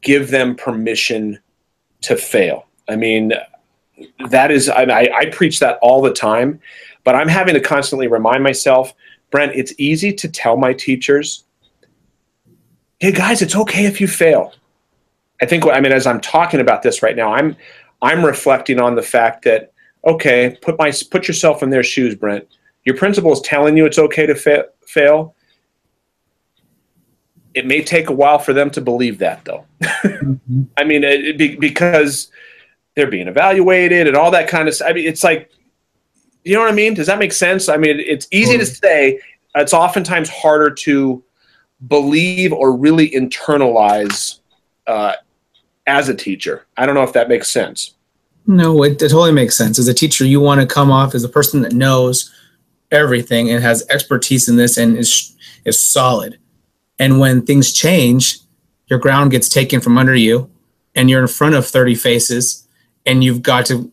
give 0.02 0.30
them 0.30 0.56
permission 0.56 1.40
to 2.02 2.16
fail. 2.16 2.68
I 2.88 2.96
mean 2.96 3.34
that 4.30 4.52
is 4.52 4.70
I, 4.70 4.84
I, 5.14 5.26
preach 5.30 5.60
that 5.60 5.78
all 5.82 6.02
the 6.02 6.14
time 6.14 6.62
but 7.04 7.16
i'm 7.16 7.28
having 7.28 7.54
to 7.54 7.60
constantly 7.60 8.08
remind 8.08 8.44
myself 8.44 8.94
brent 9.32 9.52
it's 9.56 9.74
easy 9.78 10.14
to 10.14 10.28
tell 10.28 10.58
my 10.58 10.74
teachers 10.74 11.46
hey 13.00 13.12
guys 13.12 13.42
it's 13.42 13.56
okay 13.56 13.86
if 13.86 14.00
you 14.00 14.08
fail 14.08 14.54
i 15.42 15.46
think 15.46 15.66
i 15.66 15.80
mean 15.80 15.92
as 15.92 16.08
i'm 16.08 16.22
talking 16.22 16.60
about 16.60 16.82
this 16.82 17.02
right 17.02 17.16
now 17.16 17.34
i'm 17.34 17.56
i'm 18.02 18.26
reflecting 18.26 18.80
on 18.80 18.96
the 18.96 19.02
fact 19.02 19.44
that 19.44 19.72
okay 20.06 20.58
put 20.62 20.78
my 20.78 20.92
put 21.12 21.28
yourself 21.28 21.64
in 21.64 21.70
their 21.70 21.84
shoes 21.84 22.16
brent 22.16 22.48
your 22.86 22.96
principal 22.96 23.32
is 23.32 23.42
telling 23.42 23.76
you 23.76 23.86
it's 23.86 24.00
okay 24.00 24.26
to 24.26 24.36
fa- 24.36 24.66
fail 24.86 25.36
it 27.54 27.66
may 27.66 27.82
take 27.82 28.10
a 28.10 28.14
while 28.14 28.40
for 28.40 28.54
them 28.54 28.70
to 28.72 28.82
believe 28.82 29.18
that, 29.20 29.44
though. 29.46 29.66
mm-hmm. 29.82 30.64
I 30.78 30.84
mean, 30.84 31.04
it, 31.04 31.42
it, 31.42 31.60
because 31.60 32.32
they're 32.96 33.10
being 33.10 33.28
evaluated 33.28 34.08
and 34.08 34.16
all 34.16 34.32
that 34.32 34.48
kind 34.48 34.68
of 34.68 34.76
stuff. 34.76 34.90
I 34.90 34.94
mean, 34.94 35.08
it's 35.08 35.24
like, 35.24 35.52
you 36.44 36.54
know 36.56 36.62
what 36.62 36.72
I 36.72 36.76
mean? 36.76 36.94
Does 36.94 37.08
that 37.08 37.20
make 37.20 37.34
sense? 37.34 37.70
I 37.70 37.78
mean, 37.78 38.00
it's 38.00 38.28
easy 38.32 38.54
mm-hmm. 38.54 38.60
to 38.60 38.66
say. 38.66 39.20
It's 39.56 39.74
oftentimes 39.74 40.30
harder 40.30 40.70
to 40.72 41.24
believe 41.88 42.54
or 42.54 42.76
really 42.76 43.10
internalize 43.10 44.40
uh, 44.88 45.14
as 45.88 46.10
a 46.10 46.16
teacher. 46.16 46.66
I 46.78 46.86
don't 46.86 46.96
know 46.96 47.04
if 47.04 47.14
that 47.14 47.30
makes 47.30 47.50
sense. 47.50 47.96
No, 48.48 48.84
it, 48.84 48.94
it 48.94 49.10
totally 49.10 49.32
makes 49.32 49.56
sense. 49.56 49.78
As 49.80 49.88
a 49.88 49.94
teacher, 49.94 50.26
you 50.26 50.40
want 50.40 50.62
to 50.62 50.68
come 50.68 50.92
off 50.92 51.14
as 51.14 51.24
a 51.24 51.30
person 51.30 51.62
that 51.62 51.74
knows 51.74 52.34
everything 52.92 53.50
and 53.52 53.62
has 53.62 53.86
expertise 53.90 54.50
in 54.50 54.56
this 54.56 54.78
and 54.78 54.98
is 54.98 55.36
is 55.66 55.80
solid 55.80 56.40
and 57.00 57.20
when 57.20 57.46
things 57.46 57.72
change, 57.72 58.40
your 58.88 59.00
ground 59.00 59.32
gets 59.32 59.48
taken 59.48 59.80
from 59.80 59.98
under 59.98 60.16
you 60.16 60.52
and 60.94 61.10
you're 61.10 61.22
in 61.22 61.28
front 61.28 61.56
of 61.56 61.66
30 61.66 61.96
faces 61.96 62.68
and 63.06 63.24
you've 63.24 63.42
got 63.42 63.66
to 63.68 63.92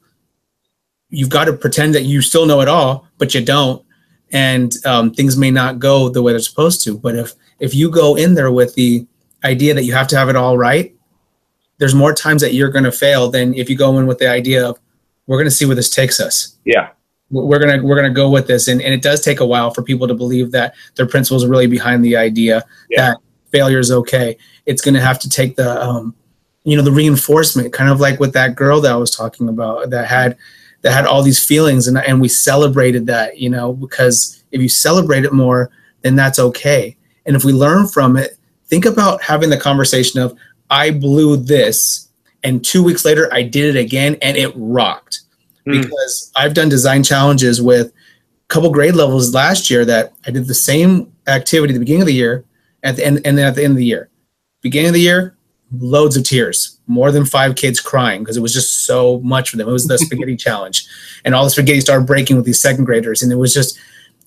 you've 1.11 1.31
got 1.31 1.45
to 1.45 1.53
pretend 1.53 1.95
that 1.95 2.03
you 2.03 2.21
still 2.21 2.47
know 2.47 2.61
it 2.61 2.69
all, 2.69 3.07
but 3.19 3.35
you 3.35 3.45
don't. 3.45 3.85
And 4.33 4.73
um, 4.85 5.13
things 5.13 5.37
may 5.37 5.51
not 5.51 5.79
go 5.79 6.09
the 6.09 6.23
way 6.23 6.33
they're 6.33 6.41
supposed 6.41 6.83
to. 6.85 6.99
But 6.99 7.15
if 7.15 7.35
if 7.61 7.75
you 7.75 7.91
go 7.91 8.17
in 8.17 8.35
there 8.35 8.51
with 8.51 8.75
the 8.75 9.07
idea 9.45 9.73
that 9.75 9.85
you 9.85 9.93
have 9.93 10.09
to 10.09 10.17
have 10.17 10.29
it 10.29 10.37
all 10.37 10.59
right, 10.59 10.95
there's 11.79 11.95
more 11.95 12.13
times 12.13 12.43
that 12.43 12.55
you're 12.55 12.71
going 12.71 12.85
to 12.85 12.93
fail 12.93 13.31
than 13.31 13.55
if 13.55 13.71
you 13.71 13.77
go 13.77 13.99
in 13.99 14.07
with 14.07 14.19
the 14.19 14.29
idea 14.29 14.69
of 14.69 14.79
we're 15.27 15.39
going 15.39 15.49
to 15.49 15.55
see 15.55 15.65
where 15.65 15.77
this 15.77 15.91
takes 15.91 16.21
us. 16.21 16.57
Yeah 16.65 16.91
we're 17.31 17.59
gonna 17.59 17.83
we're 17.83 17.97
gonna 17.97 18.11
go 18.11 18.31
with 18.31 18.47
this 18.47 18.69
and, 18.69 18.81
and 18.81 18.95
it 18.95 19.03
does 19.03 19.21
take 19.21 19.41
a 19.41 19.47
while 19.47 19.71
for 19.71 19.83
people 19.83 20.07
to 20.07 20.15
believe 20.15 20.53
that 20.53 20.75
their 20.95 21.07
principals 21.07 21.45
are 21.45 21.49
really 21.49 21.67
behind 21.67 22.05
the 22.05 22.17
idea 22.17 22.65
yeah. 22.89 23.11
that 23.11 23.19
failure 23.51 23.79
is 23.79 23.91
okay 23.91 24.37
it's 24.67 24.81
gonna 24.81 25.01
have 25.01 25.19
to 25.19 25.29
take 25.29 25.57
the 25.57 25.83
um, 25.83 26.15
you 26.65 26.77
know 26.77 26.83
the 26.83 26.93
reinforcement 26.93 27.73
kind 27.73 27.91
of 27.91 28.01
like 28.01 28.21
with 28.21 28.33
that 28.33 28.55
girl 28.55 28.81
that 28.81 28.93
i 28.93 28.97
was 28.97 29.11
talking 29.11 29.49
about 29.49 29.91
that 29.91 30.07
had 30.07 30.37
that 30.83 30.93
had 30.93 31.07
all 31.07 31.23
these 31.23 31.45
feelings 31.45 31.89
and, 31.89 31.99
and 31.99 32.21
we 32.21 32.29
celebrated 32.29 33.07
that 33.07 33.39
you 33.39 33.51
know 33.51 33.73
because 33.73 34.45
if 34.53 34.61
you 34.61 34.69
celebrate 34.69 35.25
it 35.25 35.33
more 35.33 35.71
then 36.03 36.15
that's 36.15 36.39
okay. 36.39 36.97
And 37.25 37.35
if 37.35 37.45
we 37.45 37.53
learn 37.53 37.89
from 37.89 38.17
it 38.17 38.39
think 38.67 38.85
about 38.85 39.23
having 39.23 39.51
the 39.51 39.59
conversation 39.59 40.21
of 40.21 40.37
i 40.71 40.91
blew 40.91 41.37
this 41.37 42.09
and 42.43 42.65
two 42.65 42.83
weeks 42.83 43.05
later 43.05 43.33
i 43.33 43.43
did 43.43 43.75
it 43.75 43.79
again 43.79 44.17
and 44.23 44.37
it 44.37 44.53
rocked. 44.57 45.21
Mm. 45.67 45.83
because 45.83 46.33
i've 46.37 46.55
done 46.55 46.69
design 46.69 47.03
challenges 47.03 47.61
with 47.61 47.89
a 47.89 47.93
couple 48.49 48.71
grade 48.71 48.95
levels 48.95 49.35
last 49.35 49.69
year 49.71 49.85
that 49.85 50.13
i 50.27 50.31
did 50.31 50.47
the 50.47 50.55
same 50.55 51.13
activity 51.27 51.73
at 51.73 51.75
the 51.75 51.81
beginning 51.81 52.03
of 52.03 52.07
the 52.07 52.15
year 52.15 52.45
at 52.87 52.97
the 52.97 53.05
end 53.05 53.21
and 53.25 53.37
then 53.37 53.47
at 53.47 53.55
the 53.55 53.65
end 53.65 53.73
of 53.73 53.77
the 53.77 53.85
year. 53.85 54.09
Beginning 54.63 54.89
of 54.89 54.95
the 54.95 55.01
year 55.01 55.36
loads 55.73 56.17
of 56.17 56.25
tears, 56.25 56.79
more 56.87 57.11
than 57.11 57.25
five 57.25 57.57
kids 57.57 57.81
crying 57.81 58.23
because 58.23 58.37
it 58.37 58.43
was 58.43 58.53
just 58.53 58.87
so 58.87 59.21
much 59.21 59.51
for 59.51 59.57
them. 59.57 59.69
It 59.69 59.73
was 59.73 59.87
the 59.87 59.99
spaghetti 59.99 60.37
challenge, 60.37 60.87
and 61.25 61.35
all 61.35 61.45
the 61.45 61.51
spaghetti 61.51 61.81
started 61.81 62.07
breaking 62.07 62.37
with 62.37 62.45
these 62.45 62.61
second 62.61 62.85
graders, 62.85 63.23
and 63.23 63.33
it 63.33 63.37
was 63.37 63.53
just, 63.53 63.79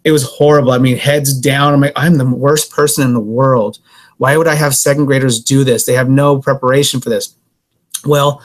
it 0.04 0.12
was 0.12 0.23
horrible. 0.23 0.71
I 0.71 0.78
mean, 0.78 0.97
heads 0.97 1.34
down. 1.34 1.73
I'm 1.73 1.82
like, 1.82 1.93
I'm 1.95 2.17
the 2.17 2.30
worst 2.30 2.71
person 2.71 3.04
in 3.04 3.13
the 3.13 3.19
world. 3.19 3.80
Why 4.17 4.36
would 4.36 4.47
I 4.47 4.56
have 4.56 4.75
second 4.75 5.06
graders 5.06 5.41
do 5.41 5.63
this? 5.63 5.86
They 5.86 5.93
have 5.93 6.10
no 6.10 6.39
preparation 6.39 6.99
for 6.99 7.10
this. 7.10 7.36
Well, 8.06 8.41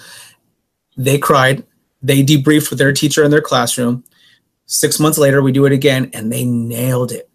they 0.96 1.18
cried. 1.18 1.64
They 2.02 2.22
debriefed 2.22 2.70
with 2.70 2.78
their 2.78 2.92
teacher 2.92 3.24
in 3.24 3.30
their 3.30 3.40
classroom. 3.40 4.04
Six 4.66 5.00
months 5.00 5.18
later, 5.18 5.42
we 5.42 5.52
do 5.52 5.66
it 5.66 5.72
again, 5.72 6.11
and 6.12 6.33
they 6.33 6.44
nailed 6.44 7.12
it. 7.12 7.28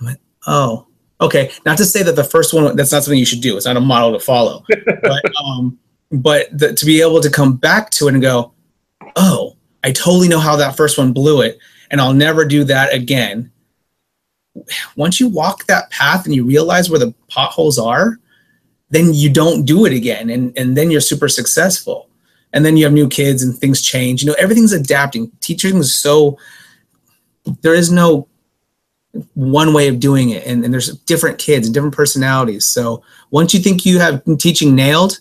I'm 0.00 0.06
like, 0.06 0.20
oh, 0.46 0.86
okay 1.20 1.50
not 1.64 1.78
to 1.78 1.84
say 1.84 2.02
that 2.02 2.16
the 2.16 2.24
first 2.24 2.52
one 2.52 2.76
that's 2.76 2.92
not 2.92 3.02
something 3.02 3.18
you 3.18 3.26
should 3.26 3.40
do 3.40 3.56
it's 3.56 3.66
not 3.66 3.76
a 3.76 3.80
model 3.80 4.12
to 4.12 4.18
follow 4.18 4.64
but 5.02 5.22
um 5.44 5.78
but 6.12 6.46
the, 6.56 6.72
to 6.72 6.86
be 6.86 7.00
able 7.00 7.20
to 7.20 7.30
come 7.30 7.56
back 7.56 7.90
to 7.90 8.08
it 8.08 8.14
and 8.14 8.22
go 8.22 8.52
oh 9.16 9.56
i 9.84 9.90
totally 9.90 10.28
know 10.28 10.38
how 10.38 10.56
that 10.56 10.76
first 10.76 10.98
one 10.98 11.12
blew 11.12 11.40
it 11.40 11.58
and 11.90 12.00
i'll 12.00 12.14
never 12.14 12.44
do 12.44 12.64
that 12.64 12.92
again. 12.92 13.50
Once 14.96 15.20
you 15.20 15.28
walk 15.28 15.66
that 15.66 15.90
path 15.90 16.24
and 16.24 16.34
you 16.34 16.44
realize 16.44 16.88
where 16.88 16.98
the 16.98 17.14
potholes 17.28 17.78
are 17.78 18.18
then 18.90 19.12
you 19.12 19.28
don't 19.28 19.64
do 19.64 19.84
it 19.84 19.92
again 19.92 20.30
and 20.30 20.56
and 20.56 20.76
then 20.76 20.90
you're 20.90 21.00
super 21.00 21.28
successful. 21.28 22.08
And 22.52 22.64
then 22.64 22.76
you 22.76 22.84
have 22.84 22.92
new 22.92 23.08
kids 23.08 23.42
and 23.42 23.56
things 23.56 23.82
change 23.82 24.22
you 24.22 24.28
know 24.28 24.36
everything's 24.38 24.72
adapting. 24.72 25.30
Teaching 25.40 25.76
is 25.76 25.94
so 25.94 26.38
there 27.60 27.74
is 27.74 27.90
no 27.90 28.28
one 29.34 29.72
way 29.72 29.88
of 29.88 30.00
doing 30.00 30.30
it. 30.30 30.46
And, 30.46 30.64
and 30.64 30.72
there's 30.72 30.96
different 31.00 31.38
kids 31.38 31.66
and 31.66 31.74
different 31.74 31.94
personalities. 31.94 32.64
So 32.66 33.02
once 33.30 33.54
you 33.54 33.60
think 33.60 33.84
you 33.84 33.98
have 33.98 34.22
teaching 34.38 34.74
nailed 34.74 35.20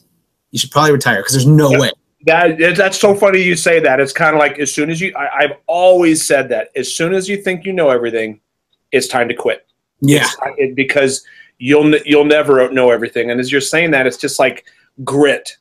you 0.55 0.59
should 0.59 0.71
probably 0.71 0.93
retire 0.93 1.17
because 1.17 1.33
there's 1.33 1.45
no 1.45 1.69
way. 1.69 1.91
That 2.25 2.57
that's 2.77 2.97
so 2.97 3.13
funny 3.13 3.41
you 3.41 3.57
say 3.57 3.81
that. 3.81 3.99
It's 3.99 4.13
kind 4.13 4.33
of 4.33 4.39
like 4.39 4.57
as 4.57 4.73
soon 4.73 4.89
as 4.89 5.01
you 5.01 5.13
I, 5.17 5.41
have 5.41 5.57
always 5.67 6.25
said 6.25 6.47
that 6.47 6.69
as 6.77 6.95
soon 6.95 7.13
as 7.13 7.27
you 7.27 7.35
think 7.35 7.65
you 7.65 7.73
know 7.73 7.89
everything 7.89 8.39
it's 8.93 9.09
time 9.09 9.27
to 9.27 9.33
quit. 9.33 9.67
Yeah. 9.99 10.29
It, 10.57 10.73
because 10.73 11.25
you'll 11.57 11.93
you'll 12.05 12.23
never 12.23 12.71
know 12.71 12.89
everything. 12.89 13.31
And 13.31 13.39
as 13.41 13.51
you're 13.51 13.59
saying 13.59 13.91
that 13.91 14.07
it's 14.07 14.15
just 14.15 14.39
like 14.39 14.65
grit. 15.03 15.57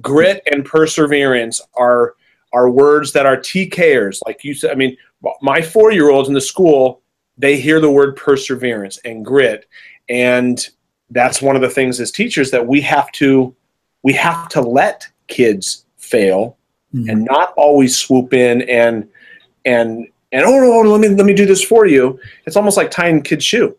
Grit 0.00 0.42
and 0.52 0.64
perseverance 0.64 1.60
are 1.74 2.14
are 2.52 2.70
words 2.70 3.12
that 3.12 3.26
are 3.26 3.36
tkers 3.36 4.18
like 4.26 4.42
you 4.42 4.54
said 4.54 4.72
i 4.72 4.74
mean 4.74 4.96
my 5.40 5.62
four 5.62 5.92
year 5.92 6.10
olds 6.10 6.26
in 6.26 6.34
the 6.34 6.40
school 6.40 7.00
they 7.40 7.58
hear 7.58 7.80
the 7.80 7.90
word 7.90 8.16
perseverance 8.16 8.98
and 9.04 9.24
grit 9.24 9.66
and 10.08 10.68
that's 11.10 11.42
one 11.42 11.56
of 11.56 11.62
the 11.62 11.68
things 11.68 12.00
as 12.00 12.10
teachers 12.10 12.50
that 12.50 12.66
we 12.66 12.80
have 12.80 13.10
to 13.12 13.54
we 14.02 14.12
have 14.12 14.48
to 14.48 14.60
let 14.60 15.08
kids 15.26 15.84
fail 15.96 16.56
mm-hmm. 16.94 17.08
and 17.08 17.24
not 17.24 17.52
always 17.56 17.96
swoop 17.96 18.32
in 18.32 18.62
and 18.62 19.08
and 19.64 20.06
and 20.32 20.44
oh 20.44 20.60
no, 20.60 20.90
let 20.90 21.00
me 21.00 21.08
let 21.08 21.26
me 21.26 21.34
do 21.34 21.46
this 21.46 21.62
for 21.62 21.86
you. 21.86 22.18
It's 22.46 22.56
almost 22.56 22.76
like 22.76 22.90
tying 22.90 23.22
kids' 23.22 23.44
shoe. 23.44 23.76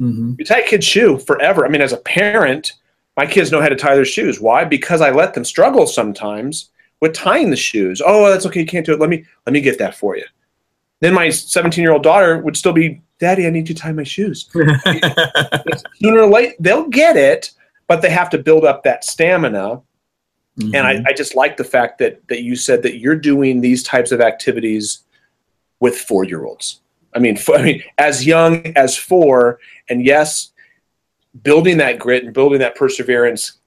Mm-hmm. 0.00 0.34
You 0.38 0.44
tie 0.44 0.60
a 0.60 0.66
kid's 0.66 0.86
shoe 0.86 1.18
forever. 1.18 1.64
I 1.64 1.68
mean, 1.68 1.80
as 1.80 1.92
a 1.92 1.98
parent, 1.98 2.72
my 3.16 3.26
kids 3.26 3.52
know 3.52 3.60
how 3.60 3.68
to 3.68 3.76
tie 3.76 3.94
their 3.94 4.04
shoes. 4.04 4.40
Why? 4.40 4.64
Because 4.64 5.00
I 5.00 5.10
let 5.10 5.34
them 5.34 5.44
struggle 5.44 5.86
sometimes 5.86 6.70
with 7.00 7.14
tying 7.14 7.50
the 7.50 7.56
shoes. 7.56 8.02
Oh, 8.04 8.28
that's 8.28 8.46
okay. 8.46 8.60
You 8.60 8.66
can't 8.66 8.84
do 8.84 8.92
it. 8.92 9.00
Let 9.00 9.10
me 9.10 9.24
let 9.46 9.52
me 9.52 9.60
get 9.60 9.78
that 9.78 9.94
for 9.94 10.16
you. 10.16 10.24
Then 11.02 11.14
my 11.14 11.30
17 11.30 11.82
year 11.82 11.92
old 11.92 12.04
daughter 12.04 12.38
would 12.38 12.56
still 12.56 12.72
be, 12.72 13.02
Daddy, 13.18 13.48
I 13.48 13.50
need 13.50 13.66
to 13.66 13.74
tie 13.74 13.90
my 13.90 14.04
shoes. 14.04 14.48
Sooner 14.52 16.20
or 16.20 16.26
late, 16.28 16.54
they'll 16.60 16.88
get 16.88 17.16
it, 17.16 17.50
but 17.88 18.02
they 18.02 18.10
have 18.10 18.30
to 18.30 18.38
build 18.38 18.64
up 18.64 18.84
that 18.84 19.04
stamina. 19.04 19.82
Mm-hmm. 20.58 20.74
And 20.76 20.86
I, 20.86 20.94
mm-hmm. 20.94 21.06
I 21.08 21.12
just 21.12 21.34
like 21.34 21.56
the 21.56 21.64
fact 21.64 21.98
that 21.98 22.26
that 22.28 22.42
you 22.42 22.54
said 22.54 22.84
that 22.84 22.98
you're 22.98 23.16
doing 23.16 23.60
these 23.60 23.82
types 23.82 24.12
of 24.12 24.20
activities 24.20 25.02
with 25.80 25.98
four 25.98 26.22
year 26.22 26.44
olds. 26.44 26.80
I 27.14 27.18
mean, 27.18 27.36
I 27.52 27.62
mean, 27.62 27.82
as 27.98 28.24
young 28.24 28.72
as 28.76 28.96
four, 28.96 29.58
and 29.88 30.06
yes, 30.06 30.52
building 31.42 31.78
that 31.78 31.98
grit 31.98 32.24
and 32.24 32.32
building 32.32 32.60
that 32.60 32.76
perseverance 32.76 33.58